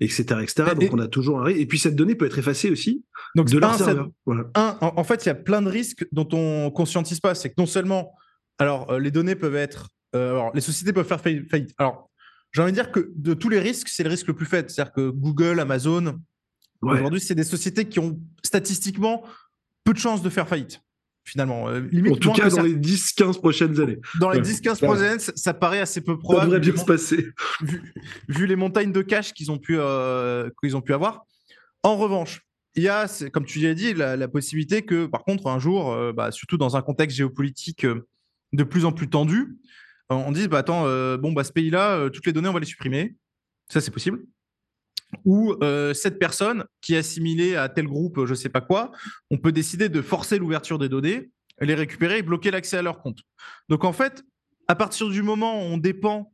[0.00, 0.70] etc., euh, etc.
[0.74, 1.60] Donc on a toujours un risque.
[1.60, 3.04] Et puis cette donnée peut être effacée aussi
[3.34, 4.08] Donc de leur serveur.
[4.26, 7.34] en, fait, il y a plein de risques dont on conscientise pas.
[7.34, 8.14] C'est que non seulement,
[8.58, 11.74] alors euh, les données peuvent être, euh, alors les sociétés peuvent faire faillite.
[11.76, 12.10] Alors
[12.52, 14.70] j'ai envie de dire que de tous les risques, c'est le risque le plus faible.
[14.70, 16.18] C'est-à-dire que Google, Amazon,
[16.80, 19.24] aujourd'hui, c'est des sociétés qui ont statistiquement
[19.84, 20.80] peu de chances de faire faillite
[21.28, 21.68] finalement.
[21.68, 23.98] Euh, en tout cas, dans les 10-15 prochaines années.
[24.20, 26.52] Dans les 10-15 prochaines années, ça paraît assez peu probable.
[26.52, 27.28] Ça devrait bien se passer.
[28.28, 31.24] Vu, les montagnes de cash qu'ils ont, pu, euh, qu'ils ont pu avoir.
[31.82, 32.40] En revanche,
[32.74, 36.12] il y a, comme tu l'as dit, la, possibilité que, par contre, un jour, euh,
[36.12, 37.86] bah, surtout dans un contexte géopolitique
[38.52, 39.58] de plus en plus tendu,
[40.10, 40.84] on dise bah, attends,
[41.18, 43.16] bon, bah, ce pays-là, toutes les données, on va les supprimer.
[43.68, 44.20] Ça, c'est possible
[45.24, 48.92] ou euh, cette personne qui est assimilée à tel groupe, je ne sais pas quoi,
[49.30, 53.00] on peut décider de forcer l'ouverture des données, les récupérer et bloquer l'accès à leur
[53.00, 53.20] compte.
[53.68, 54.22] Donc en fait,
[54.68, 56.32] à partir du moment où on dépend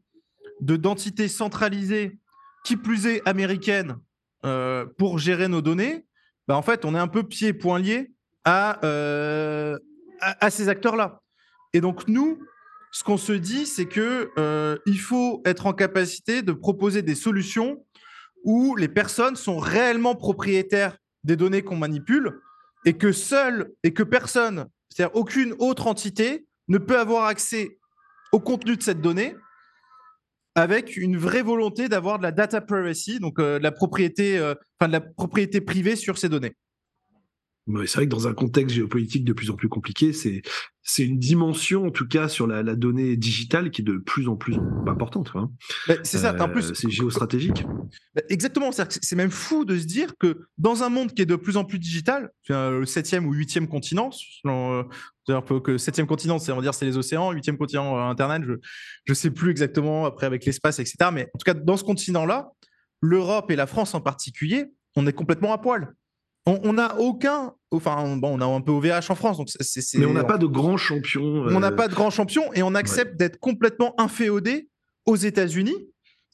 [0.61, 2.19] de d'entités centralisées,
[2.65, 3.97] qui plus est américaines,
[4.45, 6.07] euh, pour gérer nos données,
[6.49, 8.13] bah en fait, on est un peu pieds et poings liés
[8.45, 9.79] à, euh,
[10.21, 11.21] à, ces acteurs-là.
[11.73, 12.39] Et donc nous,
[12.93, 14.31] ce qu'on se dit, c'est que
[14.87, 17.85] il faut être en capacité de proposer des solutions
[18.45, 22.41] où les personnes sont réellement propriétaires des données qu'on manipule
[22.85, 27.79] et que seul et que personne, c'est-à-dire aucune autre entité, ne peut avoir accès
[28.33, 29.35] au contenu de cette donnée
[30.55, 34.93] avec une vraie volonté d'avoir de la data privacy, donc euh, la propriété, euh, de
[34.93, 36.55] la propriété privée sur ces données
[37.67, 40.43] c'est vrai que dans un contexte géopolitique de plus en plus compliqué, c'est
[40.87, 44.29] c'est une dimension en tout cas sur la, la, donnée digitale qui est de plus
[44.29, 45.31] en plus importante.
[45.35, 45.51] Hein.
[46.03, 46.37] C'est ça.
[46.39, 47.65] en plus, euh, c'est géostratégique.
[48.15, 48.71] Bah, exactement.
[48.71, 51.65] C'est même fou de se dire que dans un monde qui est de plus en
[51.65, 54.85] plus digital, le septième ou huitième continent, selon,
[55.31, 58.43] euh, que septième continent, c'est on va dire c'est les océans, huitième continent euh, Internet,
[58.47, 58.53] je
[59.07, 60.97] je sais plus exactement après avec l'espace, etc.
[61.13, 62.51] Mais en tout cas dans ce continent-là,
[63.01, 65.95] l'Europe et la France en particulier, on est complètement à poil
[66.47, 67.55] on n'a aucun.
[67.71, 69.49] Enfin, bon, on a un peu OVH en France, donc.
[69.95, 71.47] Mais on n'a pas de grands champions.
[71.49, 74.69] On n'a pas de grands champions et on accepte d'être complètement inféodé
[75.07, 75.77] aux États-Unis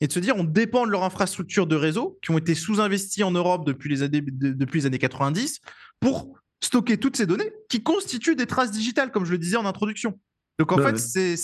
[0.00, 3.22] et de se dire on dépend de leur infrastructure de réseau qui ont été sous-investies
[3.22, 5.60] en Europe depuis les années depuis les années 90
[6.00, 9.66] pour stocker toutes ces données qui constituent des traces digitales, comme je le disais en
[9.66, 10.18] introduction.
[10.58, 11.36] Donc en fait, c'est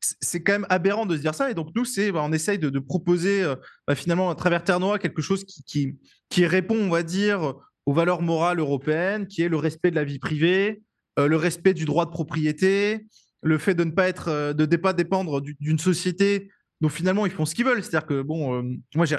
[0.00, 1.50] c'est quand même aberrant de se dire ça.
[1.50, 3.56] Et donc, nous, c'est, bah, on essaye de, proposer euh,
[3.86, 7.54] bah, finalement à travers Terre Noire quelque chose qui, qui, qui, répond, on va dire,
[7.88, 10.82] aux valeurs morales européennes, qui est le respect de la vie privée,
[11.18, 13.06] euh, le respect du droit de propriété,
[13.42, 16.50] le fait de ne pas être, euh, de ne pas dépendre d'une société
[16.82, 17.82] dont finalement ils font ce qu'ils veulent.
[17.82, 19.16] C'est-à-dire que bon, euh, moi j'ai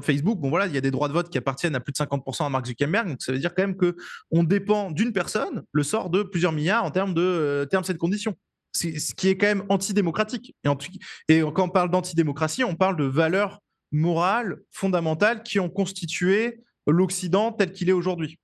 [0.00, 1.98] Facebook, bon voilà, il y a des droits de vote qui appartiennent à plus de
[1.98, 3.94] 50% à Mark Zuckerberg, donc ça veut dire quand même que
[4.30, 8.34] on dépend d'une personne, le sort de plusieurs milliards en termes de termes de conditions.
[8.72, 10.56] Ce qui est quand même antidémocratique.
[10.64, 13.60] Et, et quand on parle d'antidémocratie, on parle de valeurs
[13.92, 18.38] morales fondamentales qui ont constitué l'Occident tel qu'il est aujourd'hui.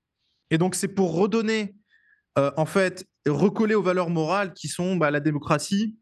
[0.50, 1.74] Et donc, c'est pour redonner,
[2.38, 5.96] euh, en fait, recoller aux valeurs morales qui sont bah, la démocratie,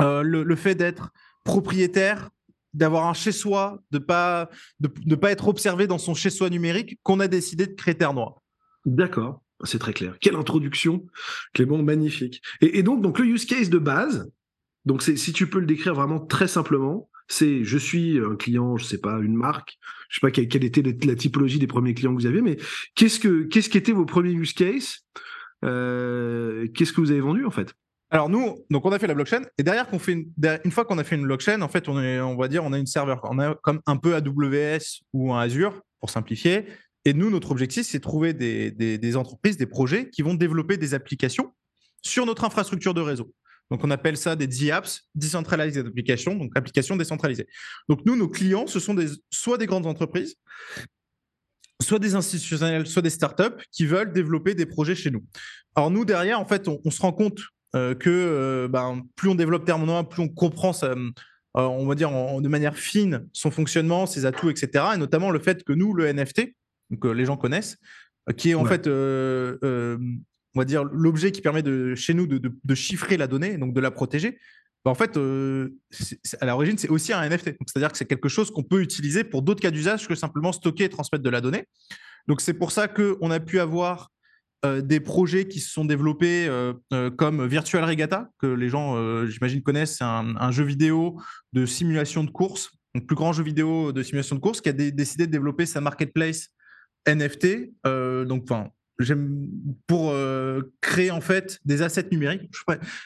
[0.00, 1.10] euh, le, fait d'être
[1.44, 2.30] propriétaire,
[2.72, 4.48] d'avoir un chez-soi, de ne pas,
[4.80, 8.40] de, pas être observé dans son chez-soi numérique, qu'on a décidé de créer Terre Noire.
[8.84, 10.16] D'accord, c'est très clair.
[10.20, 11.06] Quelle introduction,
[11.52, 12.40] Clément, magnifique.
[12.60, 14.30] Et, donc, donc, le use case de base,
[14.84, 18.84] donc si tu peux le décrire vraiment très simplement, c'est je suis un client, je
[18.84, 22.20] sais pas, une marque, je sais pas quelle, était la, typologie des premiers clients que
[22.20, 22.56] vous aviez, mais
[22.94, 25.00] qu'est-ce que qu'est-ce qui était vos premiers use cases
[25.64, 27.74] euh, Qu'est-ce que vous avez vendu en fait?
[28.10, 30.32] Alors nous, donc on a fait la blockchain et derrière qu'on fait une,
[30.64, 32.72] une fois qu'on a fait une blockchain, en fait on est, on va dire, on
[32.72, 36.64] a une serveur, on a comme un peu AWS ou un Azure pour simplifier.
[37.04, 40.34] Et nous, notre objectif, c'est de trouver des, des, des entreprises, des projets qui vont
[40.34, 41.54] développer des applications
[42.02, 43.32] sur notre infrastructure de réseau.
[43.70, 47.46] Donc, on appelle ça des DApps, Decentralized Applications, donc applications décentralisées.
[47.88, 50.36] Donc, nous, nos clients, ce sont des, soit des grandes entreprises,
[51.82, 55.24] soit des institutionnels, soit des startups qui veulent développer des projets chez nous.
[55.74, 57.40] Alors, nous, derrière, en fait, on, se rend compte
[57.76, 61.10] euh, que euh, ben, plus on développe Terminal, plus on comprend euh,
[61.54, 64.84] on va dire de manière fine son fonctionnement, ses atouts, etc.
[64.94, 66.54] Et notamment le fait que nous, le NFT,
[67.00, 67.78] que les gens connaissent,
[68.36, 68.86] qui est en fait
[70.54, 73.80] on va dire, l'objet qui permet de, chez nous de, chiffrer la donnée, donc de
[73.80, 74.38] la protéger,
[74.84, 75.70] bah, en fait, euh,
[76.40, 77.56] à l'origine, c'est aussi un NFT.
[77.66, 80.84] C'est-à-dire que c'est quelque chose qu'on peut utiliser pour d'autres cas d'usage que simplement stocker
[80.84, 81.64] et transmettre de la donnée.
[82.26, 84.10] Donc, c'est pour ça qu'on a pu avoir
[84.64, 86.72] euh, des projets qui se sont développés euh,
[87.16, 89.98] comme Virtual Regatta, que les gens, j'imagine, connaissent.
[89.98, 91.20] C'est un, jeu vidéo
[91.52, 94.72] de simulation de course, un plus grand jeu vidéo de simulation de course, qui a
[94.72, 96.48] décidé de développer sa marketplace
[97.06, 97.72] NFT.
[97.84, 99.48] donc, enfin, j'aime
[99.86, 102.50] pour euh, créer en fait des assets numériques.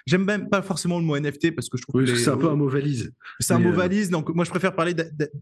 [0.06, 2.48] J'aime même pas forcément le mot NFT parce que je trouve que c'est un peu
[2.48, 3.12] un mot valise.
[3.40, 4.94] C'est un mot euh, valise, donc moi je préfère parler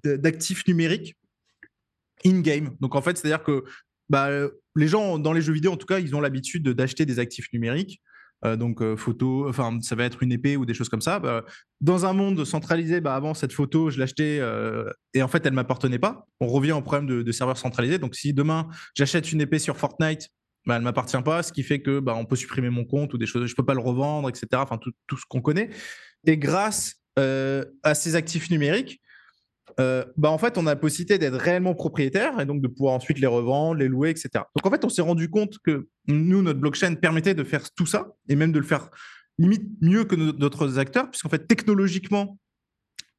[0.04, 1.16] d'actifs numériques
[2.24, 2.70] in-game.
[2.80, 3.64] Donc en fait, c'est-à-dire que
[4.08, 4.28] bah,
[4.74, 7.52] les gens dans les jeux vidéo, en tout cas, ils ont l'habitude d'acheter des actifs
[7.52, 8.02] numériques.
[8.42, 11.20] Euh, donc photo, enfin ça va être une épée ou des choses comme ça.
[11.20, 11.44] Bah,
[11.80, 14.40] dans un monde centralisé, bah, avant cette photo, je l'achetais
[15.14, 16.26] et en fait elle m'appartenait pas.
[16.40, 17.98] On revient au problème de, de serveurs centralisés.
[17.98, 20.28] Donc si demain j'achète une épée sur Fortnite
[20.66, 23.18] bah, elle m'appartient pas, ce qui fait que bah, on peut supprimer mon compte ou
[23.18, 24.46] des choses, je peux pas le revendre, etc.
[24.54, 25.70] Enfin tout, tout ce qu'on connaît.
[26.26, 29.00] Et grâce euh, à ces actifs numériques,
[29.78, 32.94] euh, bah, en fait, on a la possibilité d'être réellement propriétaire et donc de pouvoir
[32.94, 34.28] ensuite les revendre, les louer, etc.
[34.34, 37.86] Donc en fait, on s'est rendu compte que nous, notre blockchain permettait de faire tout
[37.86, 38.90] ça et même de le faire
[39.38, 42.38] limite mieux que d'autres acteurs, puisqu'en fait, technologiquement,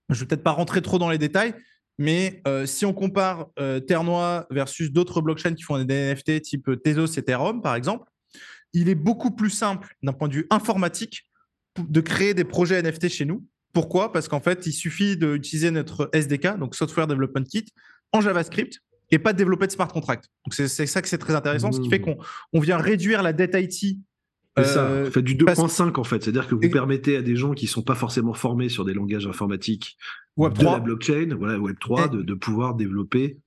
[0.10, 1.56] je vais peut-être pas rentrer trop dans les détails,
[2.02, 6.82] mais euh, si on compare euh, Ternois versus d'autres blockchains qui font des NFT type
[6.84, 8.10] Tezos et Ethereum, par exemple,
[8.74, 11.30] il est beaucoup plus simple d'un point de vue informatique
[11.78, 13.46] de créer des projets NFT chez nous.
[13.72, 14.12] Pourquoi?
[14.12, 17.66] Parce qu'en fait, il suffit d'utiliser notre SDK, donc Software Development Kit,
[18.12, 18.80] en JavaScript
[19.12, 20.28] et pas de développer de smart contract.
[20.48, 22.16] Donc c'est ça que c'est très intéressant, ce qui fait mmh.
[22.52, 24.00] qu'on vient réduire la dette IT
[24.58, 27.68] C'est ça, faites du 2.5 en fait, c'est-à-dire que vous permettez à des gens qui
[27.68, 29.98] sont pas forcément formés sur des langages informatiques
[30.38, 30.66] Web 3.
[30.66, 33.38] de la blockchain, voilà, Web 3, de, de, pouvoir développer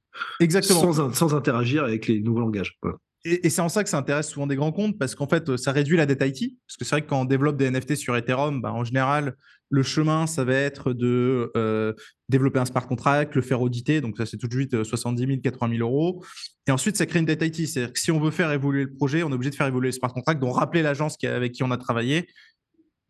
[0.41, 0.93] Exactement.
[0.93, 2.79] Sans, sans, interagir avec les nouveaux langages.
[3.25, 5.73] Et, c'est en ça que ça intéresse souvent des grands comptes parce qu'en fait, ça
[5.73, 6.57] réduit la dette IT.
[6.67, 9.35] Parce que c'est vrai que quand on développe des NFT sur Ethereum, bah, en général,
[9.71, 11.95] le chemin, ça va être de euh,
[12.29, 14.03] développer un smart contract, le faire auditer.
[14.03, 16.23] Donc, ça, c'est tout de suite 70 000, 80 000 euros.
[16.69, 17.67] Et ensuite, ça crée une dette IT.
[17.67, 19.89] C'est-à-dire que si on veut faire évoluer le projet, on est obligé de faire évoluer
[19.89, 22.29] le smart contract, donc rappeler l'agence avec qui on a travaillé.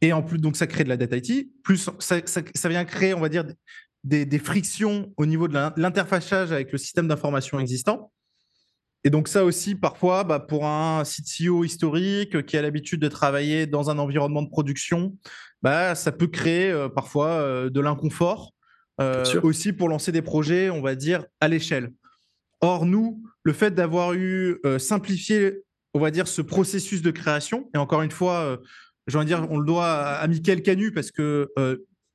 [0.01, 1.49] Et en plus, donc, ça crée de la dette IT.
[1.63, 3.45] Plus, ça, ça vient créer, on va dire,
[4.05, 8.13] des, frictions au niveau de l'interfaçage avec le système d'information existant.
[9.07, 13.67] Et donc ça aussi, parfois, bah, pour un CTO historique qui a l'habitude de travailler
[13.67, 15.17] dans un environnement de production,
[15.63, 18.53] bah, ça peut créer euh, parfois euh, de l'inconfort.
[19.01, 21.93] Euh, aussi pour lancer des projets, on va dire, à l'échelle.
[22.61, 27.79] Or, nous, le fait d'avoir eu simplifié, on va dire, ce processus de création, et
[27.79, 28.61] encore une fois,
[29.07, 31.51] j'ai envie de dire, on le doit à, Michael Canu parce que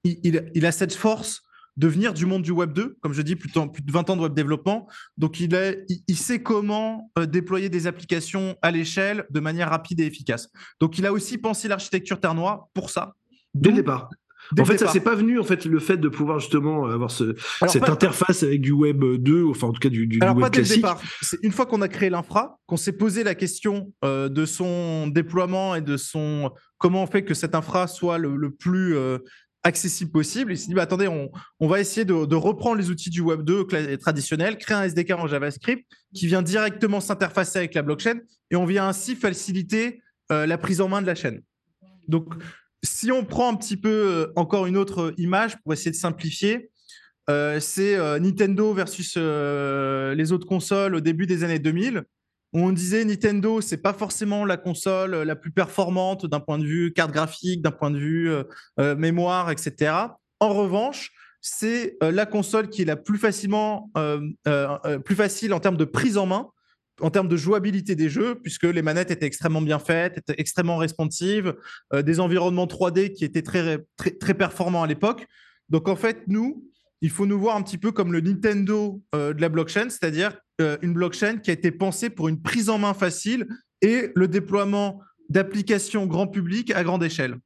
[0.04, 1.44] il, il, a cette force
[1.80, 4.10] de venir du monde du Web 2, comme je dis, plus de, plus de 20
[4.10, 4.90] ans de web développement.
[5.18, 10.50] Donc, il, sait comment euh, déployer des applications à l'échelle de manière rapide et efficace.
[10.82, 12.36] Donc, il a aussi pensé l'architecture Terre
[12.74, 13.14] pour ça.
[13.54, 14.10] Dès le départ.
[14.58, 17.36] En fait, ça s'est pas venu en fait le fait de pouvoir justement avoir ce,
[17.68, 20.50] cette interface avec du web 2, enfin en tout cas du, du, Alors, web pas
[20.50, 20.70] classique.
[20.70, 21.02] Dès le départ.
[21.22, 25.08] C'est une fois qu'on a créé l'infra, qu'on s'est posé la question euh, de son
[25.08, 29.20] déploiement et de son comment on fait que cette infra soit le, plus euh,
[29.64, 30.54] accessible possible.
[30.54, 33.22] Il s'est dit, bah, attendez, on, on va essayer de, de, reprendre les outils du
[33.22, 38.20] Web 2 traditionnel, créer un SDK en JavaScript qui vient directement s'interfacer avec la blockchain
[38.52, 41.42] et on vient ainsi faciliter euh, la prise en main de la chaîne.
[42.08, 42.34] Donc,
[42.84, 46.72] si on prend un petit peu euh, encore une autre image pour essayer de simplifier,
[47.30, 52.04] euh, c'est Nintendo versus les autres consoles au début des années 2000
[52.54, 56.94] on disait Nintendo, c'est pas forcément la console la plus performante d'un point de vue
[56.94, 58.44] carte graphique, d'un point de vue euh,
[58.80, 59.94] euh, mémoire, etc.
[60.40, 61.12] En revanche,
[61.42, 63.92] c'est euh, la console qui est la plus facilement
[65.06, 66.50] plus facile en termes de prise en main,
[67.02, 70.78] en termes de jouabilité des jeux, puisque les manettes étaient extrêmement bien faites, étaient extrêmement
[70.78, 71.56] responsives,
[71.94, 75.26] des environnements 3D qui étaient très, très, performants à l'époque.
[75.70, 76.70] Donc en fait, nous,
[77.02, 80.78] il faut nous voir un petit peu comme le Nintendo de la blockchain, c'est-à-dire euh,
[80.82, 83.48] une blockchain qui a été pensée pour une prise en main facile
[83.82, 87.38] et le déploiement d'applications grand public à grande échelle.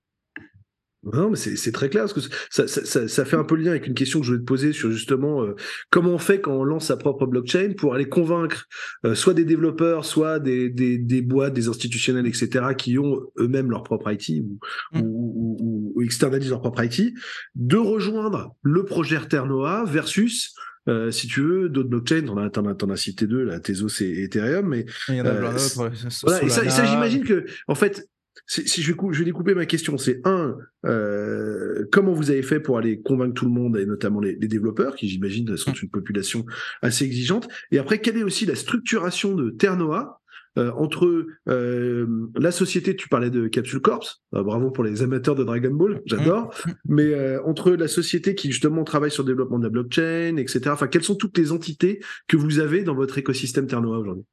[1.11, 3.71] Non, mais c'est très clair, parce que ça, ça, ça, fait un peu le lien
[3.71, 5.53] avec une question que je voulais te poser sur justement euh,
[5.89, 8.67] comment on fait quand on lance sa propre blockchain pour aller convaincre
[9.05, 13.69] euh, soit des développeurs, soit des, des, des, boîtes, des institutionnels, etc., qui ont eux-mêmes
[13.69, 14.59] leur propre IT ou,
[14.97, 15.01] mm.
[15.01, 17.13] ou, ou, externalisent leur propre IT,
[17.55, 20.53] de rejoindre le projet Ternoa versus
[20.89, 22.37] euh, si tu veux, d'autres blockchains, t'en
[22.67, 25.53] as, t'en as, cité deux, la Tezos et Ethereum, mais il y en a plein
[25.53, 25.91] d'autres.
[26.23, 28.09] Voilà, et ça, ça j'imagine que, en fait,
[28.47, 32.59] si je vais, je vais découper ma question, c'est un, euh, comment vous avez fait
[32.59, 35.89] pour aller convaincre tout le monde, et notamment les, les développeurs, qui j'imagine sont une
[35.89, 36.45] population
[36.81, 40.21] assez exigeante, et après, quelle est aussi la structuration de Ternoa
[40.59, 45.33] euh, entre euh, la société, tu parlais de Capsule Corps, euh, bravo pour les amateurs
[45.33, 46.71] de Dragon Ball, j'adore, mm.
[46.89, 50.61] mais entre la société qui justement travaille sur le développement de la blockchain, etc.
[50.67, 54.25] Enfin, quelles sont toutes les entités que vous avez dans votre écosystème Ternoa aujourd'hui?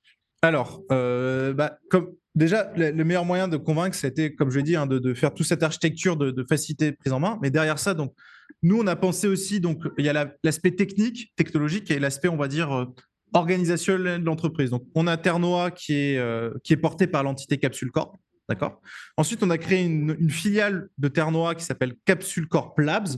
[0.42, 4.86] Alors, bah, comme déjà, le, meilleur moyen de convaincre, c'était, comme je l'ai dit, hein,
[4.86, 7.38] de, faire toute cette architecture de, de facilité prise en main.
[7.42, 8.12] Mais derrière ça, donc,
[8.62, 12.36] nous, on a pensé aussi, donc, il y a l'aspect technique, technologique, et l'aspect, on
[12.36, 12.86] va dire,
[13.32, 14.70] organisationnelle de l'entreprise.
[14.70, 18.16] Donc, on a Ternoa qui est, euh, porté par l'entité Capsule Corp.
[18.48, 18.80] D'accord?
[19.16, 23.08] Ensuite, on a créé une, filiale de Ternoa qui s'appelle Capsule Corp Labs,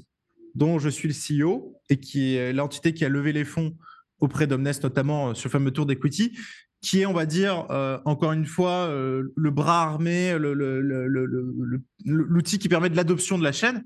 [0.54, 3.74] dont je suis le CEO et qui est l'entité qui a levé les fonds
[4.20, 6.36] auprès d'Omnes, notamment euh, sur le fameux tour d'equity,
[6.82, 10.36] qui est, on va dire, euh, encore une fois, le bras armé,
[12.04, 13.84] l'outil qui permet de l'adoption de la chaîne.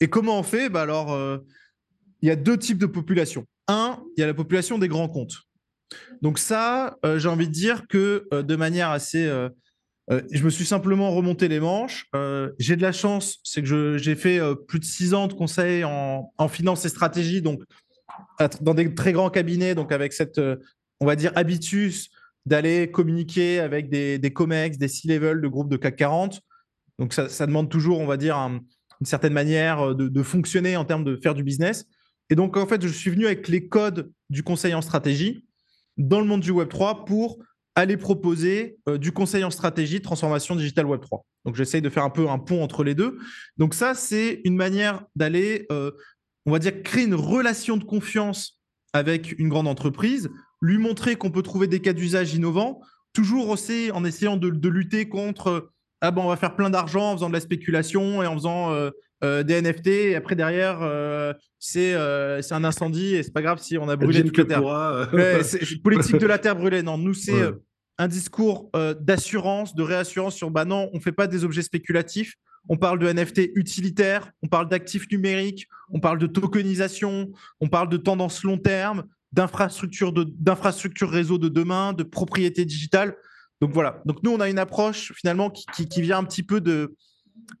[0.00, 0.68] Et comment on fait?
[0.68, 1.16] Bah Alors,
[2.22, 3.46] il y a deux types de populations.
[3.68, 5.36] Un, il y a la population des grands comptes.
[6.22, 9.26] Donc ça, euh, j'ai envie de dire que euh, de manière assez...
[9.26, 9.48] Euh,
[10.32, 12.10] je me suis simplement remonté les manches.
[12.58, 16.48] j'ai de la chance, c'est que j'ai fait plus de six ans de conseil en,
[16.48, 17.62] finance et stratégie, donc
[18.60, 20.40] dans des très grands cabinets, donc avec cette,
[20.98, 22.10] on va dire, habitus
[22.46, 26.40] d'aller communiquer avec des, COMEX, des C-level de groupes de CAC 40.
[26.98, 28.60] Donc ça, demande toujours, on va dire, une
[29.04, 31.86] certaine manière de, de, fonctionner en termes de faire du business.
[32.28, 35.44] Et donc, en fait, je suis venu avec les codes du conseil en stratégie
[35.96, 37.38] dans le monde du Web3 pour
[37.74, 41.22] aller proposer euh, du conseil en stratégie, transformation digitale Web3.
[41.44, 43.18] Donc j'essaye de faire un peu un pont entre les deux.
[43.56, 45.92] Donc ça, c'est une manière d'aller, euh,
[46.46, 48.60] on va dire, créer une relation de confiance
[48.92, 50.30] avec une grande entreprise,
[50.60, 52.80] lui montrer qu'on peut trouver des cas d'usage innovants,
[53.12, 55.70] toujours aussi en essayant de, lutter contre
[56.02, 58.74] ah bon, on va faire plein d'argent en faisant de la spéculation et en faisant
[59.22, 59.86] des NFT.
[59.88, 60.80] Et après, derrière,
[61.58, 65.44] c'est un incendie et c'est pas grave si on a brûlé toute la terre.
[65.44, 66.82] c'est politique de la terre brûlée.
[66.82, 67.52] Non, nous, c'est
[67.98, 72.34] un discours d'assurance, de réassurance sur bah non, on fait pas des objets spéculatifs.
[72.68, 77.30] On parle de NFT utilitaires, on parle d'actifs numériques, on parle de tokenisation,
[77.60, 80.12] on parle de tendance long terme, d'infrastructure
[81.10, 83.16] réseau de demain, de propriété digitale.
[83.60, 84.02] Donc voilà.
[84.06, 86.96] Donc nous, on a une approche finalement qui, vient un petit peu de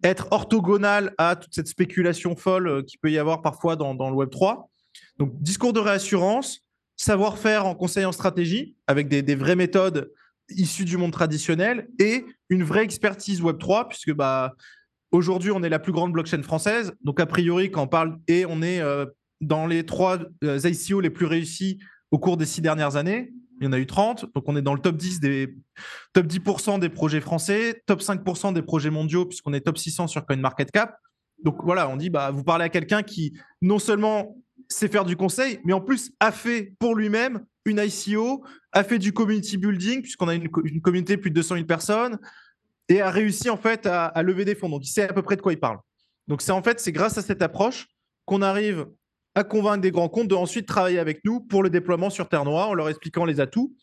[0.02, 4.14] être orthogonale à toute cette spéculation folle euh, qui peut y avoir parfois dans, le
[4.14, 4.70] Web 3.
[5.18, 6.60] Donc discours de réassurance,
[6.96, 10.10] savoir-faire en conseil en stratégie avec des, vraies méthodes
[10.50, 14.54] issues du monde traditionnel et une vraie expertise Web 3 puisque bah
[15.12, 16.92] aujourd'hui on est la plus grande blockchain française.
[17.02, 19.06] Donc a priori quand on parle et on est euh,
[19.40, 21.78] dans les trois euh, ICO les plus réussis
[22.10, 23.32] au cours des six dernières années.
[23.60, 24.26] Il y en a eu 30.
[24.34, 25.54] Donc, on est dans le top 10 des
[26.12, 30.24] top 10% des projets français, top 5% des projets mondiaux, puisqu'on est top 600 sur
[30.24, 30.96] CoinMarketCap.
[31.44, 34.36] Donc, voilà, on dit, bah, vous parlez à quelqu'un qui non seulement
[34.68, 38.98] sait faire du conseil, mais en plus a fait pour lui-même une ICO, a fait
[38.98, 42.18] du community building, puisqu'on a une, communauté de plus de 200 000 personnes,
[42.88, 44.68] et a réussi en fait à, à lever des fonds.
[44.68, 45.78] Donc, il sait à peu près de quoi il parle.
[46.28, 47.88] Donc, c'est en fait, c'est grâce à cette approche
[48.24, 48.86] qu'on arrive
[49.34, 52.44] à convaincre des grands comptes de ensuite travailler avec nous pour le déploiement sur Terre
[52.44, 53.74] Noire en leur expliquant les atouts.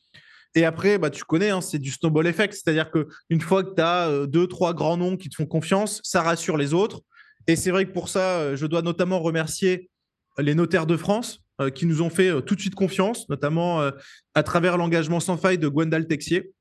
[0.55, 2.53] Et après, bah, tu connais, hein, c'est du snowball effect.
[2.53, 6.01] C'est-à-dire qu'une fois que tu as euh, deux, trois grands noms qui te font confiance,
[6.03, 7.01] ça rassure les autres.
[7.47, 9.89] Et c'est vrai que pour ça, euh, je dois notamment remercier
[10.37, 13.91] les notaires de France euh, qui nous ont fait tout de suite confiance, notamment
[14.33, 16.51] à travers l'engagement sans faille de Gwendal Texier,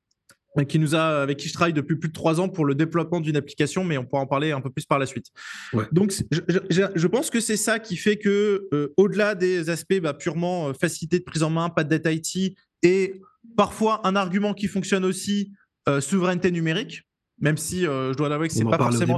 [0.64, 3.20] qui nous a, avec qui je travaille depuis plus de trois ans pour le développement
[3.20, 5.26] d'une application, mais on pourra en parler un peu plus par la suite.
[5.92, 10.68] Donc, je, pense que c'est ça qui fait que, euh, au-delà des aspects bah, purement
[10.68, 13.20] euh, facilité de prise en main, pas de data IT, et
[13.56, 15.52] parfois un argument qui fonctionne aussi,
[15.88, 17.02] euh, souveraineté numérique,
[17.38, 19.16] même si je dois l'avouer que c'est pas forcément,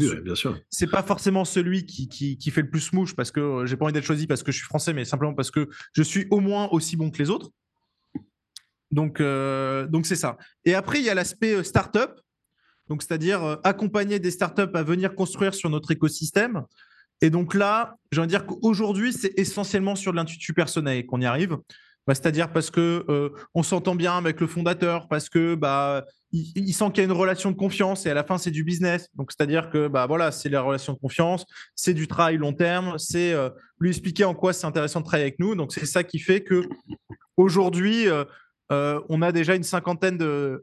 [0.71, 3.85] c'est pas forcément celui qui, qui, qui, fait le plus mouche parce que j'ai pas
[3.85, 6.41] envie d'être choisi parce que je suis français, mais simplement parce que je suis au
[6.41, 7.53] moins aussi bon que les autres.
[8.91, 10.37] Donc, euh, donc c'est ça.
[10.65, 12.13] Et après, il y a l'aspect euh, startup,
[12.89, 16.63] donc c'est-à-dire euh, accompagner des startups à venir construire sur notre écosystème.
[17.21, 21.27] Et donc là, j'ai envie de dire qu'aujourd'hui, c'est essentiellement sur l'intuitu personnel qu'on y
[21.27, 21.57] arrive.
[22.07, 23.05] Bah, c'est-à-dire parce que
[23.53, 27.13] on s'entend bien avec le fondateur, parce que bah il, sent qu'il y a une
[27.13, 29.09] relation de confiance et à la fin c'est du business.
[29.17, 32.97] Donc c'est-à-dire que bah voilà, c'est la relation de confiance, c'est du travail long terme,
[32.97, 33.35] c'est
[33.79, 35.55] lui expliquer en quoi c'est intéressant de travailler avec nous.
[35.55, 36.63] Donc c'est ça qui fait que
[37.37, 38.07] aujourd'hui
[38.71, 40.19] on a déjà une cinquantaine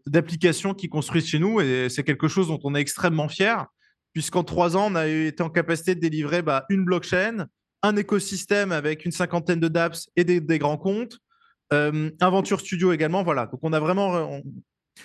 [0.06, 3.68] d'applications qui construisent chez nous et c'est quelque chose dont on est extrêmement fier,
[4.14, 7.48] puisqu'en trois ans, on a été en capacité de délivrer bah, une blockchain,
[7.84, 11.20] un écosystème avec une cinquantaine de dApps et des, grands comptes,
[11.74, 12.10] euh,
[12.60, 13.24] Studio également.
[13.24, 14.42] Voilà, donc on a vraiment.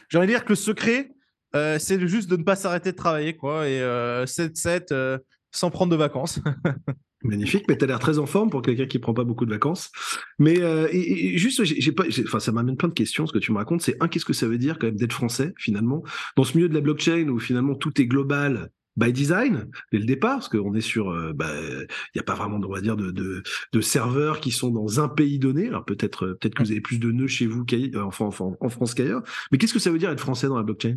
[0.09, 1.11] J'ai envie de dire que le secret,
[1.57, 5.18] euh, c'est juste de ne pas s'arrêter de travailler, quoi, et 7-7 euh,
[5.51, 6.40] sans prendre de vacances.
[7.22, 9.50] Magnifique, mais tu as l'air très en forme pour quelqu'un qui prend pas beaucoup de
[9.50, 9.90] vacances.
[10.38, 10.88] Mais euh,
[11.36, 13.26] juste, j'ai pas, enfin, ça m'amène plein de questions.
[13.26, 15.12] Ce que tu me racontes, c'est un, qu'est-ce que ça veut dire quand même d'être
[15.12, 16.02] français finalement?
[16.36, 20.06] Dans ce milieu de la blockchain où finalement tout est global by design dès le
[20.06, 22.96] départ, parce qu'on est sur, euh, bah, il n'y a pas vraiment, on va dire,
[22.96, 23.42] de, de,
[23.72, 25.68] de, serveurs qui sont dans un pays donné.
[25.68, 27.66] Alors peut-être, euh, peut-être que vous avez plus de nœuds chez vous
[27.96, 29.22] enfin, en France qu'ailleurs.
[29.52, 30.96] Mais qu'est-ce que ça veut dire être français dans la blockchain?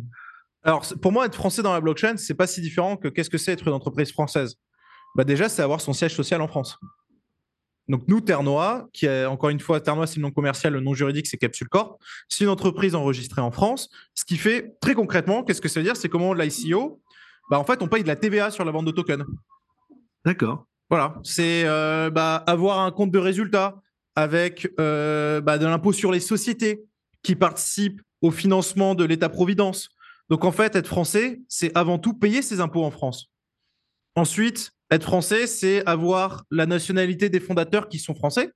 [0.62, 3.36] Alors pour moi, être français dans la blockchain, c'est pas si différent que qu'est-ce que
[3.36, 4.56] c'est être une entreprise française
[5.14, 6.78] bah déjà, c'est avoir son siège social en France.
[7.88, 10.94] Donc nous, Ternoa, qui est encore une fois, Ternoa, c'est le nom commercial, le nom
[10.94, 12.00] juridique, c'est Capsule Corp.
[12.28, 13.90] C'est une entreprise enregistrée en France.
[14.14, 15.96] Ce qui fait, très concrètement, qu'est-ce que ça veut dire?
[15.96, 17.02] C'est comment l'ICO,
[17.50, 19.24] bah, en fait, on paye de la TVA sur la vente de tokens.
[20.24, 20.66] D'accord.
[20.88, 23.80] Voilà, c'est euh, bah, avoir un compte de résultat
[24.16, 26.84] avec euh, bah, de l'impôt sur les sociétés
[27.22, 29.90] qui participent au financement de l'État-providence.
[30.30, 33.30] Donc en fait, être français, c'est avant tout payer ses impôts en France.
[34.14, 38.50] Ensuite, être français, c'est avoir la nationalité des fondateurs qui sont français.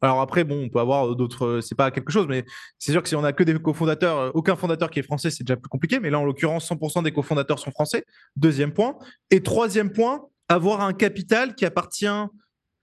[0.00, 2.44] Alors après, bon, on peut avoir d'autres, c'est pas quelque chose, mais
[2.78, 5.30] c'est sûr que si on a que des cofondateurs, euh, aucun fondateur qui est français,
[5.30, 6.00] c'est déjà plus compliqué.
[6.00, 8.04] Mais là, en l'occurrence, 100% des cofondateurs sont français.
[8.36, 8.96] Deuxième point.
[9.30, 12.06] Et troisième point, avoir un capital qui appartient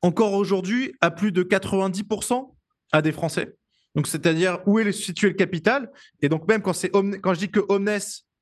[0.02, 2.54] encore aujourd'hui à plus de 90%
[2.92, 3.56] à des Français.
[3.96, 5.92] Donc, c'est-à-dire où est situé le capital?
[6.22, 6.74] Et donc, même quand,
[7.22, 8.00] quand je dis que Omnes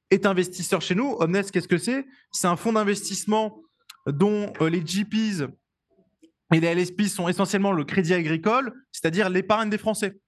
[0.10, 2.06] est investisseur chez nous, Omnes, qu'est-ce que c'est?
[2.32, 3.62] C'est un fonds d'investissement
[4.08, 5.48] dont euh, les GPs
[6.54, 10.20] et les LSP sont essentiellement le crédit agricole, c'est-à-dire l'épargne des Français.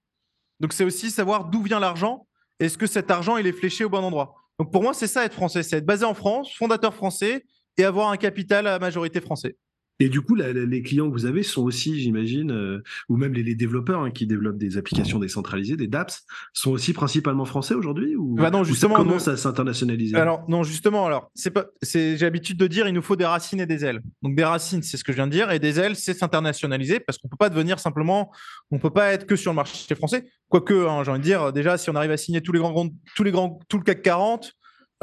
[0.60, 2.26] Donc c'est aussi savoir d'où vient l'argent,
[2.60, 4.34] est-ce que cet argent est fléché au bon endroit?
[4.58, 7.44] Donc pour moi c'est ça être français, c'est être basé en France, fondateur français
[7.76, 9.56] et avoir un capital à majorité français.
[10.00, 13.54] Et du coup, les clients que vous avez sont aussi, j'imagine, euh, ou même les,
[13.54, 18.34] développeurs hein, qui développent des applications décentralisées, des dApps, sont aussi principalement français aujourd'hui ou,
[18.34, 20.16] bah non, justement, ça commence à s'internationaliser?
[20.16, 23.24] Alors non, justement, alors c'est pas, c'est, j'ai l'habitude de dire, il nous faut des
[23.24, 24.00] racines et des ailes.
[24.22, 26.98] Donc des racines, c'est ce que je viens de dire, et des ailes, c'est s'internationaliser
[26.98, 28.32] parce qu'on peut pas devenir simplement,
[28.72, 30.24] on peut pas être que sur le marché français.
[30.48, 32.88] Quoique, hein, j'ai envie de dire, déjà, si on arrive à signer tous les grands,
[33.14, 34.54] tous les grands, tout le CAC 40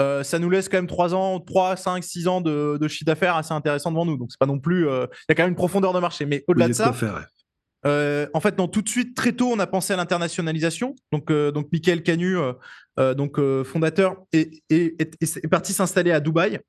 [0.02, 3.36] euh, ça nous laisse quand même 3 ans, 3, 5, 6 ans de, chiffre d'affaires
[3.36, 4.18] assez intéressant devant nous.
[4.18, 4.88] Donc, c'est pas non plus.
[4.88, 6.26] Euh, il y a quand même une profondeur de marché.
[6.26, 6.94] Mais au-delà de ça,
[7.86, 10.96] euh, en fait, non, tout de suite, très tôt, on a pensé à l'internationalisation.
[11.12, 12.38] Donc, donc Michael Canu,
[12.98, 16.60] donc, fondateur, est, est, parti s'installer à Dubaï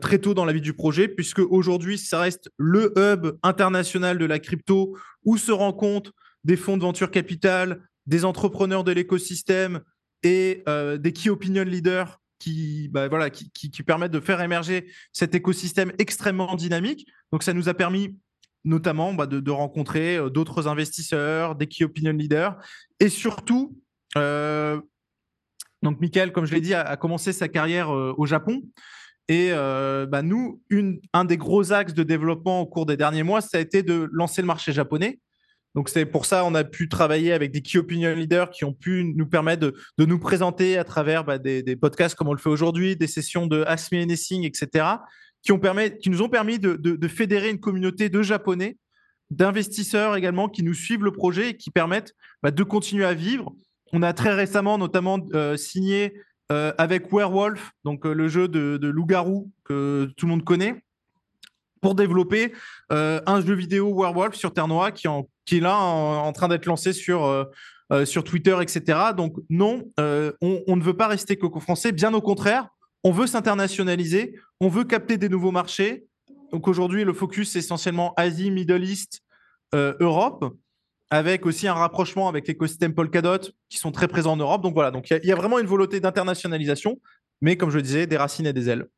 [0.00, 4.24] très tôt dans la vie du projet, puisque aujourd'hui, ça reste le hub international de
[4.24, 9.80] la crypto où se rencontrent des fonds de venture capital, des entrepreneurs de l'écosystème
[10.22, 10.64] et
[10.98, 15.92] des key opinion leaders qui, bah, voilà, qui, qui, permettent de faire émerger cet écosystème
[15.98, 17.06] extrêmement dynamique.
[17.32, 18.16] Donc, ça nous a permis
[18.66, 22.56] notamment bah, de, rencontrer euh, d'autres investisseurs, des key opinion leaders,
[23.00, 23.80] et surtout,
[24.16, 24.80] euh,
[25.82, 28.62] donc Michael, comme je l'ai dit, a, commencé sa carrière euh, au Japon.
[29.28, 30.62] Et bah, nous,
[31.12, 34.08] un des gros axes de développement au cours des derniers mois, ça a été de
[34.12, 35.18] lancer le marché japonais.
[35.76, 38.72] Donc c'est pour ça qu'on a pu travailler avec des key opinion leaders qui ont
[38.72, 42.48] pu nous permettre de, nous présenter à travers bah, des, podcasts comme on le fait
[42.48, 44.86] aujourd'hui, des sessions de Ask Me etc.,
[45.42, 48.78] qui, ont permis, qui nous ont permis de, fédérer une communauté de Japonais,
[49.30, 53.54] d'investisseurs également qui nous suivent le projet et qui permettent bah, de continuer à vivre.
[53.92, 56.14] On a très récemment notamment euh, signé
[56.52, 60.82] euh, avec Werewolf, donc euh, le jeu de, de loup-garou que tout le monde connaît,
[61.86, 62.52] pour développer
[62.90, 67.24] un jeu vidéo Werewolf sur Terre Noire qui, est là en, train d'être lancé sur,
[67.24, 67.44] euh,
[67.92, 68.98] euh, sur Twitter, etc.
[69.16, 72.70] Donc non, euh, on, ne veut pas rester coco français, bien au contraire,
[73.04, 76.06] on veut s'internationaliser, on veut capter des nouveaux marchés.
[76.50, 79.20] Donc aujourd'hui, le focus est essentiellement Asie, Middle East,
[79.72, 80.56] Europe,
[81.10, 84.60] avec aussi un rapprochement avec l'écosystème Polkadot qui sont très présents en Europe.
[84.60, 87.00] Donc voilà, donc il y, y, a vraiment une volonté d'internationalisation,
[87.40, 88.88] mais comme je le disais, des racines et des ailes.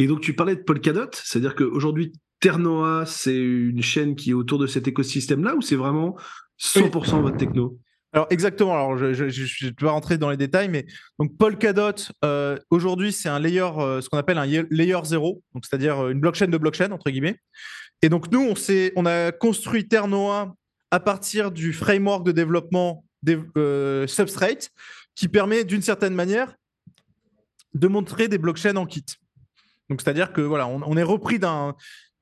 [0.00, 4.58] Et donc tu parlais de Polkadot, c'est-à-dire qu'aujourd'hui Ternoa, c'est une chaîne qui est autour
[4.58, 6.16] de cet écosystème-là ou c'est vraiment
[6.58, 7.78] 100% votre techno?
[8.14, 8.72] Alors exactement.
[8.72, 10.86] Alors je, je, je, vais pas rentrer dans les détails, mais
[11.18, 11.92] donc Polkadot
[12.24, 16.12] euh, aujourd'hui c'est un layer, euh, ce qu'on appelle un layer 0, donc c'est-à-dire euh,
[16.12, 17.36] une blockchain de blockchain entre guillemets.
[18.00, 18.54] Et donc nous on
[18.96, 20.54] on a construit Ternoa
[20.90, 23.38] à partir du framework de développement des,
[24.06, 24.70] Substrate
[25.14, 26.54] qui permet d'une certaine manière
[27.74, 29.04] de montrer des blockchains en kit.
[29.90, 31.40] Donc c'est-à-dire que voilà, on est repris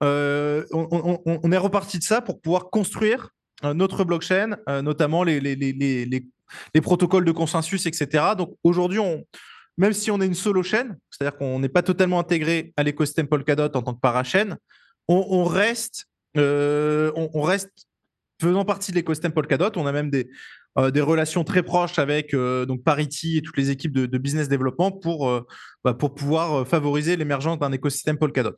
[0.02, 3.30] euh, reparti de ça pour pouvoir construire
[3.64, 8.24] euh, notre blockchain, euh, notamment les, les, protocoles de consensus, etc.
[8.38, 9.00] Donc aujourd'hui,
[9.76, 13.28] même si on est une solo chaîne, c'est-à-dire qu'on n'est pas totalement intégré à l'écosystème
[13.28, 14.56] Polkadot en tant que parachaîne,
[15.08, 16.06] on, reste,
[16.36, 17.70] on, reste
[18.40, 19.72] faisant partie de l'écosystème Polkadot.
[19.76, 20.30] On a même des,
[20.92, 25.28] des relations très proches avec donc Parity et toutes les équipes de, business développement pour,
[25.84, 28.54] bah, pour pouvoir favoriser l'émergence d'un écosystème Polkadot.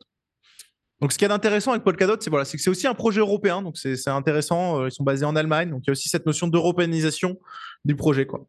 [1.01, 3.63] Donc, ce qui est intéressant avec Polkadot, c'est voilà, que c'est aussi un projet européen.
[3.63, 4.81] Donc, c'est intéressant.
[4.81, 5.71] Euh, ils sont basés en Allemagne.
[5.71, 7.39] Donc, il y a aussi cette notion d'européanisation
[7.83, 8.27] du projet.
[8.27, 8.45] Quoi.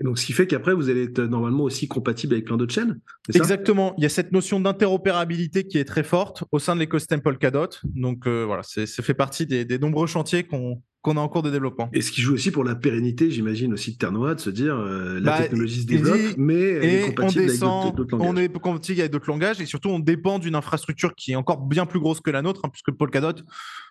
[0.00, 2.72] Et donc, ce qui fait qu'après, vous allez être normalement aussi compatible avec plein d'autres
[2.72, 3.00] chaînes.
[3.34, 3.94] Exactement.
[3.98, 7.68] Il y a cette notion d'interopérabilité qui est très forte au sein de l'écosystème Polkadot.
[7.84, 11.42] Donc, euh, voilà, ça fait partie des, des nombreux chantiers qu'on qu'on a en cours
[11.42, 11.88] de développement.
[11.92, 14.76] Et ce qui joue aussi pour la pérennité, j'imagine aussi de Ternoa, de se dire
[14.76, 17.58] euh, la bah, technologie se développe, mais elle est compatible avec
[17.96, 18.28] d'autres langages.
[18.30, 21.58] On est compatible avec d'autres langages et surtout on dépend d'une infrastructure qui est encore
[21.58, 23.42] bien plus grosse que la nôtre, hein, puisque Polkadot,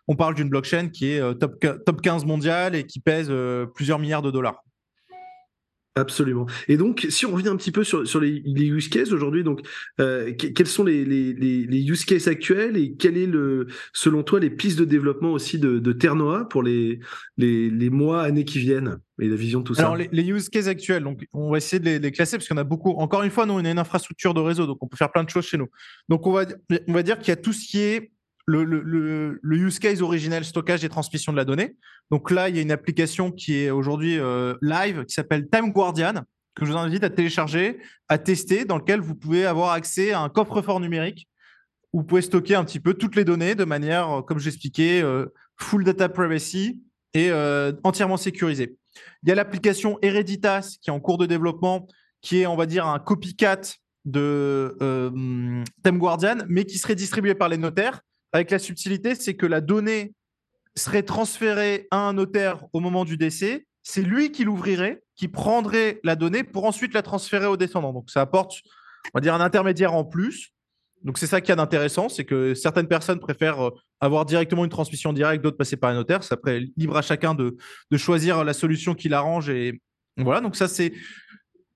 [0.08, 3.66] on parle d'une blockchain qui est euh, top, top 15 mondiale et qui pèse euh,
[3.66, 4.64] plusieurs milliards de dollars.
[6.00, 6.46] Absolument.
[6.70, 9.62] Et donc, si on revient un petit peu sur, sur les, use cases aujourd'hui, donc
[10.00, 14.40] euh, quels sont les, les, les, use cases actuels et quel est le, selon toi,
[14.40, 17.00] les pistes de développement aussi de, Ternoa pour les,
[17.38, 20.68] les, mois, années qui viennent et la vision de tout ça Alors, les, use cases
[20.68, 22.92] actuels, donc on va essayer de les, classer parce en a beaucoup.
[22.92, 25.26] Encore une fois, nous, on a une infrastructure de réseau, donc on peut faire plein
[25.26, 25.68] de choses chez nous.
[26.08, 26.46] Donc, on va,
[26.88, 28.12] on va dire qu'il y a tout ce qui est
[28.50, 31.76] le, use case originel, stockage et transmission de la donnée.
[32.12, 35.72] Donc là, il y a une application qui est aujourd'hui euh, live qui s'appelle Time
[35.72, 36.24] Guardian,
[36.56, 40.22] que je vous invite à télécharger, à tester, dans lequel vous pouvez avoir accès à
[40.22, 41.28] un coffre-fort numérique
[41.94, 45.02] où vous pouvez stocker un petit peu toutes les données de manière, euh, comme j'expliquais,
[45.02, 45.26] euh,
[45.58, 46.82] full data privacy
[47.14, 47.32] et
[47.84, 48.78] entièrement sécurisée.
[49.24, 51.88] Il y a l'application Hereditas qui est en cours de développement,
[52.22, 53.62] qui est, on va dire, un copycat
[54.06, 54.78] de
[55.84, 59.62] Time Guardian, mais qui serait distribué par les notaires avec la subtilité, c'est que la
[59.62, 60.14] donnée
[60.76, 63.66] serait transférée à un notaire au moment du décès.
[63.84, 67.94] C'est lui qui l'ouvrirait, qui prendrait la donnée pour ensuite la transférer au descendant.
[67.94, 68.62] Donc ça apporte,
[69.14, 70.54] on va dire, un intermédiaire en plus.
[71.04, 73.72] Donc c'est ça qui a d'intéressant, c'est que certaines personnes préfèrent euh,
[74.02, 76.24] avoir directement une transmission directe, d'autres passer par un notaire.
[76.24, 77.56] C'est après libre à chacun de,
[77.90, 79.50] de choisir la solution qui l'arrange.
[79.50, 79.82] Et
[80.18, 80.94] voilà, donc ça c'est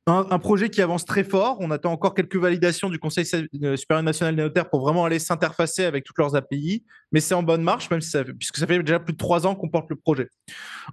[0.06, 1.58] un, projet qui avance très fort.
[1.60, 3.26] On attend encore quelques validations du Conseil
[3.64, 7.34] euh, supérieur national des notaires pour vraiment aller s'interfacer avec toutes leurs API, mais c'est
[7.34, 9.70] en bonne marche, même si ça, puisque ça fait déjà plus de trois ans qu'on
[9.70, 10.28] porte le projet.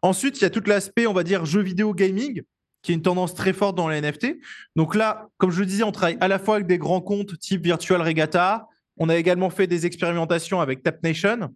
[0.02, 2.42] Ensuite, il y a tout l'aspect, on va dire, jeu vidéo gaming,
[2.82, 4.38] qui est une tendance très forte dans les NFT.
[4.76, 7.36] Donc là, comme je le disais, on travaille à la fois avec des grands comptes
[7.38, 8.68] type Virtual Regatta.
[8.96, 11.54] On a également fait des expérimentations avec Tap Nation,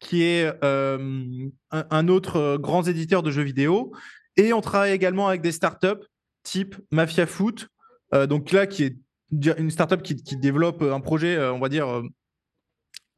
[0.00, 3.92] qui est euh, un, autre euh, grand éditeur de jeux vidéo.
[4.36, 6.04] Et on travaille également avec des startups
[6.46, 7.68] type Mafia Foot,
[8.14, 8.96] euh, donc là, qui est
[9.32, 12.02] une startup qui, développe un projet, on va dire,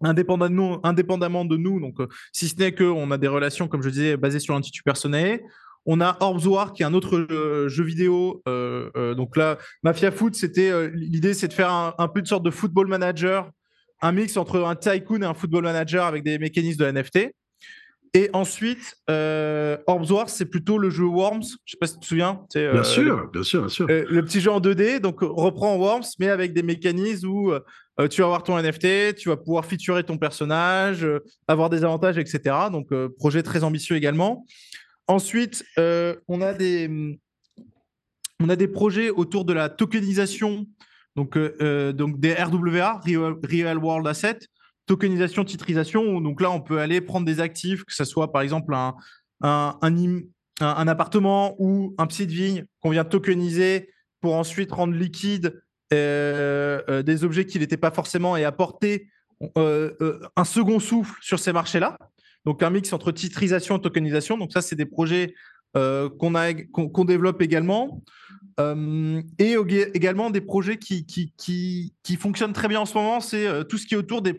[0.00, 1.80] indépendamment, de nous.
[1.80, 1.98] Donc,
[2.32, 5.42] si ce n'est qu'on a des relations, comme je disais, basées sur l'Institut Personnel.
[5.84, 7.26] On a Orbs War, qui est un autre
[7.68, 8.42] jeu, vidéo.
[8.46, 12.50] donc là, Mafia Foot, c'était l'idée, c'est de faire un, un, peu de sorte de
[12.50, 13.50] football manager,
[14.00, 17.34] un mix entre un tycoon et un football manager avec des mécanismes de NFT.
[18.14, 21.42] Et ensuite, euh, Orbs Wars, c'est plutôt le jeu Worms.
[21.42, 22.42] Je ne sais pas si tu te souviens.
[22.56, 23.86] Euh, bien sûr, bien sûr, bien sûr.
[23.90, 27.52] Euh, le petit jeu en 2D, donc reprend Worms, mais avec des mécanismes où
[28.10, 31.06] tu vas avoir ton NFT, tu vas pouvoir featurer ton personnage,
[31.48, 32.54] avoir des avantages, etc.
[32.70, 32.88] Donc,
[33.18, 34.46] projet très ambitieux également.
[35.06, 37.18] Ensuite, on, a des,
[38.40, 40.66] on a des projets autour de la tokenisation,
[41.16, 44.38] donc, donc des RWA, Real World Asset
[44.88, 46.20] tokenisation, titrisation.
[46.20, 48.96] Donc là, on peut aller prendre des actifs, que ce soit par exemple un,
[50.60, 55.62] un, appartement ou un pied de vigne qu'on vient tokeniser pour ensuite rendre liquide
[55.92, 59.08] euh, euh, des objets qui n'étaient pas forcément et apporter
[59.56, 61.96] euh, un second souffle sur ces marchés-là.
[62.44, 64.38] Donc un mix entre titrisation et tokenisation.
[64.38, 65.34] Donc ça, c'est des projets
[65.74, 66.32] qu'on
[66.92, 68.02] qu'on développe également.
[68.58, 69.56] Euh, et
[69.94, 73.94] également des projets qui, fonctionnent très bien en ce moment, c'est euh, tout ce qui
[73.94, 74.34] est autour des,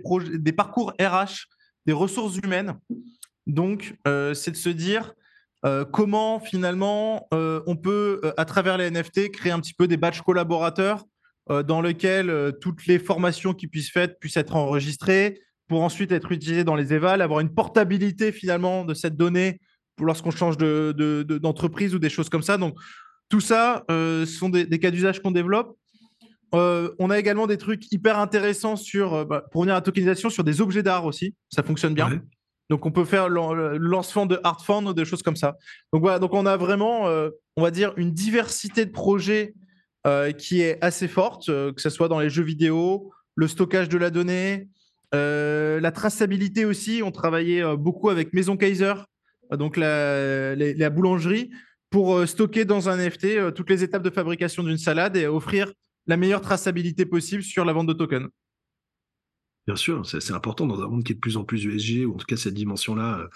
[0.52, 1.48] parcours RH,
[1.86, 2.78] des ressources humaines.
[3.48, 5.14] Donc, euh, c'est de se dire
[5.92, 11.04] comment finalement on peut, à travers les NFT, créer un petit peu des badges collaborateurs
[11.50, 16.64] dans lesquels toutes les formations qui puissent être puissent être enregistrées pour ensuite être utilisées
[16.64, 19.60] dans les évals, avoir une portabilité finalement de cette donnée
[20.00, 22.58] lorsqu'on change d'entreprise de, de, ou des choses comme ça.
[22.58, 22.76] Donc,
[23.30, 25.78] tout ça euh, sont des, cas d'usage qu'on développe.
[26.56, 29.82] Euh, on a également des trucs hyper intéressants sur, euh, bah, pour venir à la
[29.82, 31.36] tokenisation, sur des objets d'art aussi.
[31.50, 32.22] Ça fonctionne bien.
[32.72, 35.56] Donc, on peut faire le lancement de art ou des choses comme ça.
[35.94, 36.20] Donc, voilà.
[36.20, 37.06] Donc, on a vraiment,
[37.56, 39.56] on va dire, une diversité de projets
[40.38, 44.12] qui est assez forte, que ce soit dans les jeux vidéo, le stockage de la
[44.12, 44.70] donnée,
[45.14, 47.02] la traçabilité aussi.
[47.04, 48.94] On travaillait beaucoup avec Maison Kaiser,
[49.58, 51.50] donc la, la boulangerie
[51.90, 55.28] pour euh, stocker dans un NFT euh, toutes les étapes de fabrication d'une salade et
[55.28, 55.74] offrir
[56.08, 58.30] la meilleure traçabilité possible sur la vente de tokens.
[59.70, 62.16] Bien sûr, c'est important dans un monde qui est de plus en plus USG, ou
[62.16, 63.28] en tout cas cette dimension-là euh,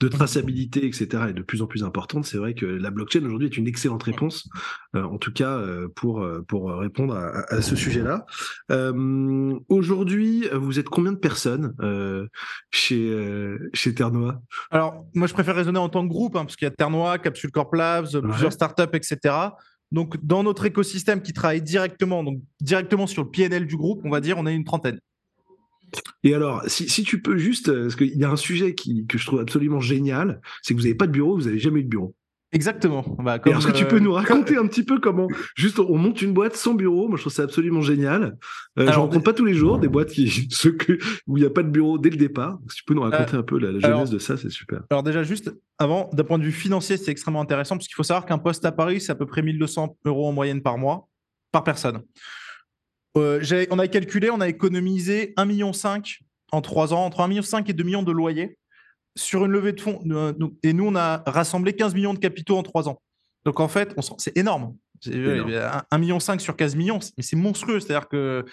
[0.00, 2.24] de traçabilité, etc., est de plus en plus importante.
[2.24, 4.48] C'est vrai que la blockchain aujourd'hui est une excellente réponse,
[4.94, 5.62] en tout cas
[5.94, 8.24] pour, pour répondre à, ce sujet-là.
[9.68, 11.74] aujourd'hui, vous êtes combien de personnes
[12.70, 14.40] chez, chez Ternoa
[14.70, 17.18] Alors, moi, je préfère raisonner en tant que groupe, hein, parce qu'il y a Ternoa,
[17.18, 19.18] Capsule Corp Labs, plusieurs startups, etc.
[19.90, 24.10] Donc, dans notre écosystème qui travaille directement, donc directement sur le PNL du groupe, on
[24.10, 24.98] va dire, on a une trentaine.
[26.24, 29.06] Et alors, si, si, tu peux juste, euh, parce qu'il y a un sujet qui,
[29.06, 31.80] que je trouve absolument génial, c'est que vous n'avez pas de bureau, vous n'avez jamais
[31.80, 32.14] eu de bureau.
[32.54, 33.02] Exactement.
[33.18, 35.26] Bah, est-ce que tu peux euh, nous raconter un petit peu comment
[35.56, 38.36] juste on monte une boîte sans bureau Moi, je trouve ça absolument génial.
[38.78, 41.50] Euh, je rencontre pas tous les jours des boîtes qui que, où il n'y a
[41.50, 42.58] pas de bureau dès le départ.
[42.68, 44.82] Si tu peux nous raconter un peu la, jeunesse de ça, c'est super.
[44.90, 48.02] Alors déjà, juste avant, d'un point de vue financier, c'est extrêmement intéressant parce qu'il faut
[48.02, 51.08] savoir qu'un poste à Paris, c'est à peu près 1200 euros en moyenne par mois,
[51.52, 52.02] par personne.
[53.16, 55.72] Euh, on a calculé, on a économisé 1,5 million
[56.52, 58.58] en trois ans, entre 1,5 million et 2 millions de loyers
[59.16, 60.00] sur une levée de fonds.
[60.10, 60.32] Euh,
[60.62, 63.00] et nous, on a rassemblé 15 millions de capitaux en trois ans.
[63.44, 64.76] Donc en fait, c'est énorme.
[65.04, 67.80] 1,5 million sur 15 millions, mais c'est monstrueux.
[67.80, 68.44] C'est-à-dire que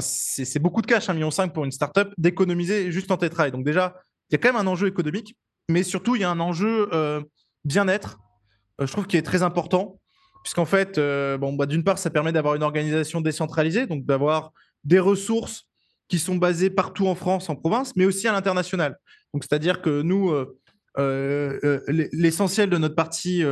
[0.00, 3.52] c'est beaucoup de cash, 1,5 million pour une startup, d'économiser juste en tétrail.
[3.52, 3.94] Donc déjà,
[4.28, 5.34] il y a quand même un enjeu économique,
[5.70, 7.22] mais surtout, il y a un enjeu euh,
[7.64, 8.18] bien-être,
[8.78, 9.98] je trouve, qui est très important
[10.44, 14.52] puisqu'en fait, euh, bon, bah, d'une part, ça permet d'avoir une organisation décentralisée, donc d'avoir
[14.84, 15.66] des ressources
[16.06, 18.98] qui sont basées partout en France, en province, mais aussi à l'international.
[19.32, 20.54] Donc, c'est-à-dire que nous, euh,
[20.98, 21.80] euh,
[22.12, 23.42] l'essentiel de notre partie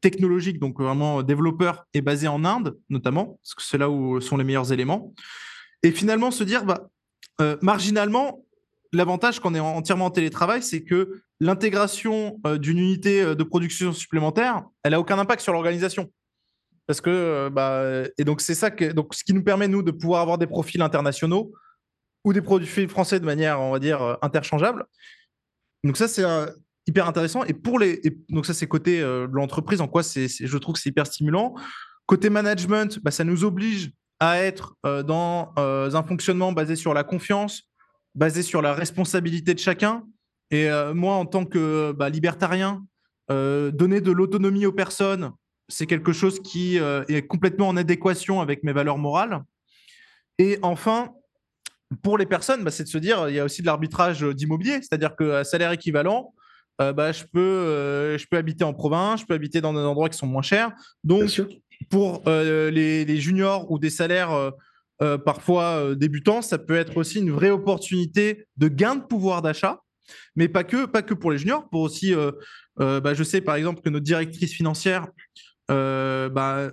[0.00, 4.36] technologique, donc vraiment développeur, est basé en Inde, notamment, parce que c'est là où sont
[4.36, 5.12] les meilleurs éléments.
[5.82, 6.88] Et finalement, se dire, bah,
[7.60, 8.44] marginalement,
[8.92, 13.92] l'avantage qu'on est entièrement en télétravail, c'est que l'intégration euh, d'une unité euh, de production
[13.92, 16.10] supplémentaire, elle a aucun impact sur l'organisation.
[16.86, 19.90] parce que bah, et donc c'est ça que donc ce qui nous permet nous de
[19.90, 21.52] pouvoir avoir des profils internationaux
[22.24, 24.84] ou des produits français de manière on va dire interchangeable.
[25.84, 26.24] Donc ça c'est
[26.86, 30.58] hyper intéressant et pour les donc ça c'est côté de l'entreprise en quoi c'est je
[30.58, 31.54] trouve que c'est hyper stimulant.
[32.06, 37.71] Côté management, bah, ça nous oblige à être dans un fonctionnement basé sur la confiance,
[38.14, 40.04] basé sur la responsabilité de chacun.
[40.50, 42.84] Et moi, en tant que bah, libertarien,
[43.28, 45.32] donner de l'autonomie aux personnes,
[45.72, 49.42] c'est quelque chose qui euh, est complètement en adéquation avec mes valeurs morales.
[50.38, 51.12] Et enfin,
[52.02, 54.76] pour les personnes, bah, c'est de se dire, il y a aussi de l'arbitrage d'immobilier,
[54.82, 56.34] c'est-à-dire qu'à salaire équivalent,
[56.80, 59.80] euh, bah, je, peux, euh, je peux habiter en province, je peux habiter dans des
[59.80, 60.72] endroits qui sont moins chers.
[61.04, 61.30] Donc,
[61.90, 64.52] pour les, juniors ou des salaires
[65.24, 69.80] parfois débutants, ça peut être aussi une vraie opportunité de gain de pouvoir d'achat,
[70.36, 72.14] mais pas que, pas que pour les juniors, pour aussi,
[72.76, 75.06] bah, je sais par exemple que notre directrice financière,
[75.70, 76.70] euh, bah,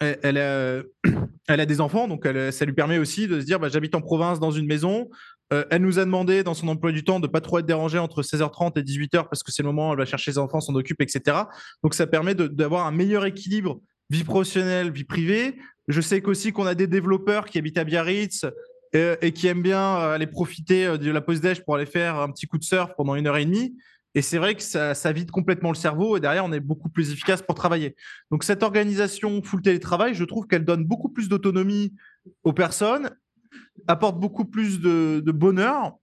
[0.00, 0.36] elle,
[1.48, 4.40] a, des enfants, donc ça lui permet aussi de se dire bah, j'habite en province
[4.40, 5.08] dans une maison.
[5.52, 8.00] Euh, elle nous a demandé dans son emploi du temps de pas trop être dérangée
[8.00, 10.60] entre 16h30 et 18h parce que c'est le moment où elle va chercher ses enfants,
[10.60, 11.38] s'en occupe, etc.
[11.84, 15.56] Donc ça permet d'avoir un meilleur équilibre vie professionnelle, vie privée.
[15.88, 18.44] Je sais qu'aussi qu'on a des développeurs qui habitent à Biarritz
[18.94, 22.30] euh, et qui aiment bien aller profiter de la pause déj pour aller faire un
[22.30, 23.76] petit coup de surf pendant une heure et demie.
[24.16, 27.12] Et c'est vrai que ça, vide complètement le cerveau et derrière, on est beaucoup plus
[27.12, 27.94] efficace pour travailler.
[28.30, 31.92] Donc, cette organisation full télétravail, je trouve qu'elle donne beaucoup plus d'autonomie
[32.42, 33.10] aux personnes,
[33.86, 35.98] apporte beaucoup plus de, bonheur,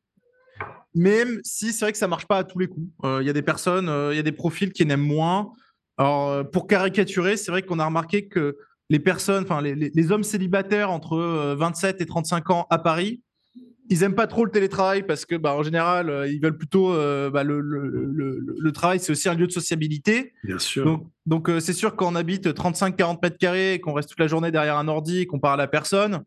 [0.93, 2.87] même si c'est vrai que ça marche pas à tous les coups.
[3.03, 5.51] Euh, il y a des personnes, euh, il y a des profils qui n'aiment moins.
[5.97, 8.57] Alors, euh, pour caricaturer, c'est vrai qu'on a remarqué que
[8.89, 11.17] les personnes, enfin, les, les, hommes célibataires entre
[11.57, 13.21] 27 et 35 ans à Paris,
[13.89, 16.93] ils aiment pas trop le télétravail parce que, bah, en général, euh, ils veulent plutôt
[16.93, 20.33] euh, bah, le, le, le, travail, c'est aussi un lieu de sociabilité.
[20.43, 20.85] Bien sûr.
[20.85, 24.51] Donc, donc euh, c'est sûr qu'on habite 35-40 mètres carrés, qu'on reste toute la journée
[24.51, 26.23] derrière un ordi, qu'on parle à personne,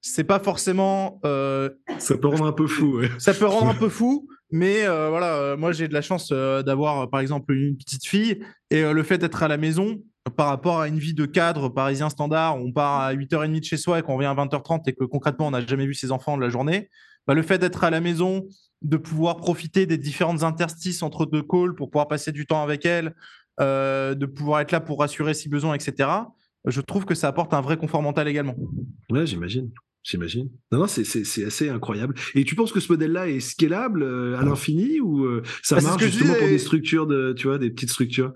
[0.00, 1.20] c'est pas forcément.
[1.22, 2.98] ça peut rendre un peu fou.
[2.98, 3.10] Ouais.
[3.18, 4.28] Ça peut rendre un peu fou.
[4.50, 9.02] Mais voilà, moi j'ai de la chance d'avoir par exemple une petite fille et le
[9.02, 12.72] fait d'être à la maison, par rapport à une vie de cadre parisien standard, on
[12.72, 15.50] part à 8h30 de chez soi et qu'on revient à 20h30 et que concrètement on
[15.50, 16.88] n'a jamais vu ses enfants de la journée,
[17.26, 18.46] bah, le fait d'être à la maison,
[18.82, 22.86] de pouvoir profiter des différentes interstices entre deux calls pour pouvoir passer du temps avec
[22.86, 23.14] elle,
[23.60, 26.08] euh, de pouvoir être là pour rassurer si besoin, etc.,
[26.64, 28.54] je trouve que ça apporte un vrai confort mental également.
[29.10, 29.70] Ouais, j'imagine.
[30.02, 30.48] J'imagine.
[30.72, 32.14] Non, non, c'est assez incroyable.
[32.34, 35.82] Et tu penses que ce modèle-là est scalable euh, à l'infini ou euh, ça bah,
[35.82, 38.32] marche justement pour des structures de, tu vois, des petites structures?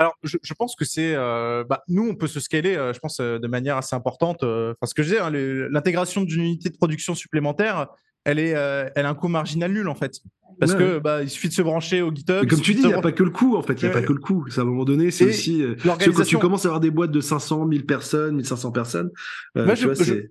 [0.00, 1.14] Alors, je, pense que c'est.
[1.14, 4.42] Euh, bah, nous, on peut se scaler, euh, je pense, euh, de manière assez importante.
[4.42, 7.86] Enfin, ce que je disais, hein, l'intégration d'une unité de production supplémentaire,
[8.24, 8.54] elle, est,
[8.96, 10.20] elle a un coût marginal nul, en fait.
[10.58, 12.46] Parce que bah, il suffit de se brancher au GitHub.
[12.46, 13.74] comme tu dis, il n'y a pas que le coût, en fait.
[13.74, 14.46] Il n'y a pas que le coût.
[14.56, 15.62] À un moment donné, c'est aussi.
[15.84, 19.10] Quand tu commences à avoir des boîtes de 500, 1000 personnes, 1500 personnes.
[19.54, 20.28] je,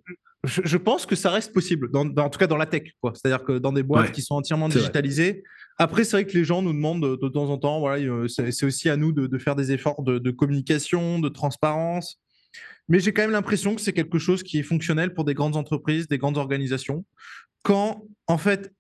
[0.78, 2.84] pense que ça reste possible, dans, en tout cas dans la tech.
[3.14, 5.44] C'est-à-dire que dans des boîtes qui sont entièrement digitalisées,
[5.78, 8.66] après, c'est vrai que les gens nous demandent de, temps en temps, voilà, euh, c'est
[8.66, 12.20] aussi à nous de, faire des efforts de, communication, de transparence.
[12.90, 15.56] Mais j'ai quand même l'impression que c'est quelque chose qui est fonctionnel pour des grandes
[15.56, 17.06] entreprises, des grandes organisations.
[17.64, 18.74] Quand, en fait,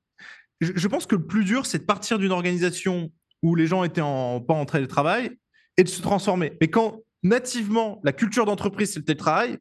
[0.60, 3.12] je, pense que le plus dur, c'est de partir d'une organisation
[3.44, 5.32] où les gens étaient en, pas en télétravail
[5.78, 6.52] et de se transformer.
[6.60, 9.58] Mais quand nativement, la culture d'entreprise, c'est le télétravail,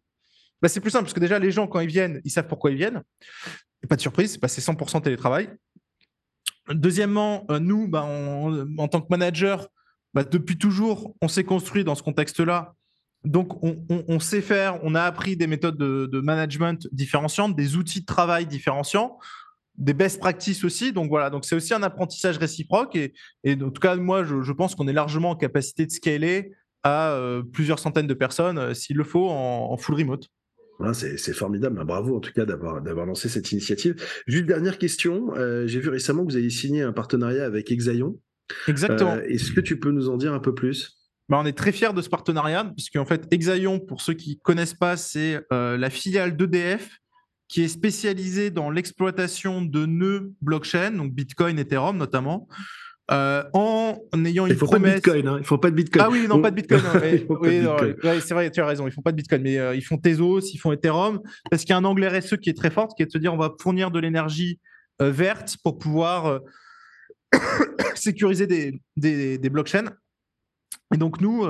[0.61, 2.71] bah, c'est plus simple parce que déjà, les gens, quand ils viennent, ils savent pourquoi
[2.71, 3.03] ils viennent.
[3.83, 5.51] Et pas de surprise, c'est 100% télétravail.
[6.71, 9.69] Deuxièmement, euh, nous, bah, en tant que manager,
[10.15, 12.75] bah, depuis toujours, on s'est construit dans ce contexte-là.
[13.25, 18.07] Donc, on, sait faire, on a appris des méthodes de, management différenciantes, des outils de
[18.07, 19.19] travail différenciants,
[19.77, 20.93] des best practices aussi.
[20.93, 22.97] Donc, voilà, donc c'est aussi un apprentissage réciproque.
[22.97, 23.13] Et,
[23.47, 26.53] en tout cas, moi, je, pense qu'on est largement en capacité de scaler
[26.85, 30.29] à euh, plusieurs centaines de personnes, euh, s'il le faut, en full remote.
[30.93, 33.97] C'est formidable, bah, bravo en tout cas d'avoir lancé cette initiative.
[34.27, 38.19] Juste dernière question, euh, j'ai vu récemment que vous avez signé un partenariat avec Exaion.
[38.69, 39.17] Exactement.
[39.17, 40.97] Euh, est-ce que tu peux nous en dire un peu plus?
[41.29, 44.41] Bah, on est très fiers de ce partenariat, puisqu'en fait, Exaion, pour ceux qui ne
[44.43, 46.99] connaissent pas, c'est euh, la filiale d'EDF
[47.49, 52.47] qui est spécialisée dans l'exploitation de nœuds blockchain, donc Bitcoin, Ethereum notamment.
[53.11, 53.97] Euh, en
[54.27, 55.01] ayant une il faut promesse.
[55.01, 55.37] Pas de Bitcoin, hein.
[55.41, 56.05] Ils font pas de Bitcoin.
[56.07, 56.83] Ah oui, non, pas de Bitcoin.
[57.41, 58.87] oui, c'est vrai, tu as raison.
[58.87, 61.71] Ils font pas de Bitcoin, mais euh, ils font Tezos, ils font Ethereum, parce qu'il
[61.71, 63.39] y a un angle RSE qui est très fort, qui est de se dire on
[63.39, 64.61] va fournir de l'énergie
[65.01, 66.41] euh, verte pour pouvoir
[67.95, 69.91] sécuriser des, des, des, blockchains.
[70.93, 71.47] Et donc nous,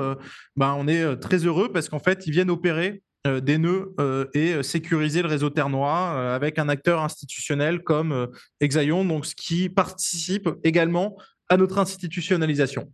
[0.55, 3.95] ben, on est très heureux parce qu'en fait, ils viennent opérer des nœuds
[4.33, 8.27] et sécuriser le réseau ternois avec un acteur institutionnel comme
[8.59, 11.15] Exaion, donc ce qui participe également
[11.49, 12.91] à notre institutionnalisation.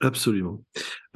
[0.00, 0.64] Absolument.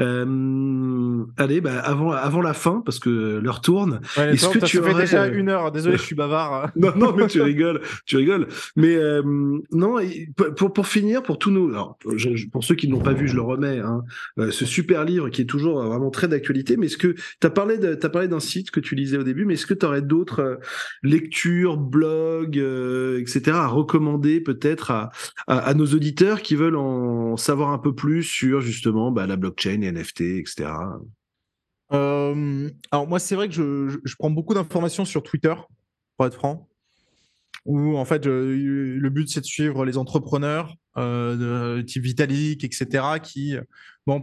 [0.01, 4.01] Euh, allez, bah, avant, avant la fin, parce que l'heure tourne.
[4.17, 5.73] Est-ce que tu fait déjà une heure.
[5.73, 6.71] Désolé, je suis bavard.
[6.77, 8.49] non, non, mais tu rigoles, tu rigoles.
[8.77, 9.23] Mais euh,
[9.73, 9.97] non,
[10.57, 11.99] pour, pour finir, pour tous nous, alors,
[12.53, 13.79] pour ceux qui ne l'ont pas vu, je le remets.
[13.79, 14.03] Hein,
[14.39, 16.77] euh, ce super livre qui est toujours vraiment très d'actualité.
[16.77, 19.23] Mais est-ce que tu as parlé de, as parlé d'un site que tu lisais au
[19.23, 20.61] début, mais est-ce que tu aurais d'autres
[21.03, 23.43] lectures, blogs, etc.
[23.53, 25.11] à recommander peut-être à,
[25.47, 29.83] à, nos auditeurs qui veulent en savoir un peu plus sur justement bah, la blockchain,
[29.91, 30.71] NFT, etc.
[31.93, 35.55] Euh, alors moi, c'est vrai que je, prends beaucoup d'informations sur Twitter,
[36.17, 36.69] pour être franc,
[37.65, 43.57] où en fait le but c'est de suivre les entrepreneurs euh, type Vitalik, etc., qui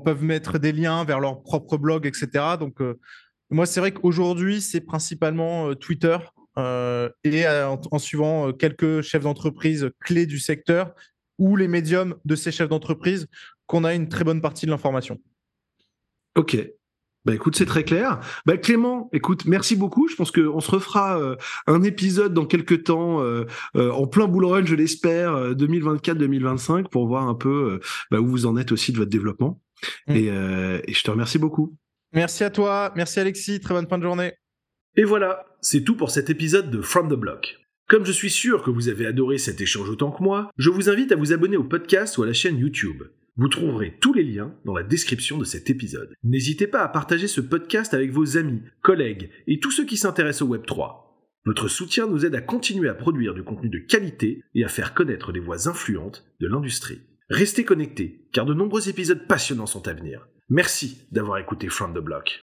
[0.04, 2.56] peuvent mettre des liens vers leur propre blog, etc.
[2.60, 3.00] Donc euh,
[3.50, 6.18] moi, c'est vrai qu'aujourd'hui, c'est principalement Twitter
[7.24, 10.94] et en, suivant quelques chefs d'entreprise clés du secteur
[11.40, 13.28] ou les médiums de ces chefs d'entreprise
[13.66, 15.20] qu'on a une très bonne partie de l'information.
[16.36, 16.58] Ok.
[17.26, 18.20] Bah écoute, c'est très clair.
[18.46, 20.10] Bah Clément, écoute, merci beaucoup.
[20.10, 21.36] Je pense qu'on se refera euh,
[21.68, 23.46] un épisode dans quelques temps, euh,
[23.78, 27.80] euh, en plein bull run, je l'espère, 2024-2025, pour voir un peu
[28.12, 29.62] bah, où vous en êtes aussi de votre développement.
[30.08, 30.16] Mm.
[30.16, 31.78] Et, et je te remercie beaucoup.
[32.12, 34.34] Merci à toi, merci Alexis, très bonne fin de journée.
[34.96, 37.58] Et voilà, c'est tout pour cet épisode de From the Block.
[37.88, 40.90] Comme je suis sûr que vous avez adoré cet échange autant que moi, je vous
[40.90, 43.04] invite à vous abonner au podcast ou à la chaîne YouTube.
[43.36, 46.14] Vous trouverez tous les liens dans la description de cet épisode.
[46.24, 50.44] N'hésitez pas à partager ce podcast avec vos amis, collègues et tous ceux qui s'intéressent
[50.44, 51.04] au Web3.
[51.46, 54.94] Votre soutien nous aide à continuer à produire du contenu de qualité et à faire
[54.94, 57.02] connaître les voix influentes de l'industrie.
[57.30, 60.28] Restez connectés, car de nombreux épisodes passionnants sont à venir.
[60.50, 62.40] Merci d'avoir écouté From the Block.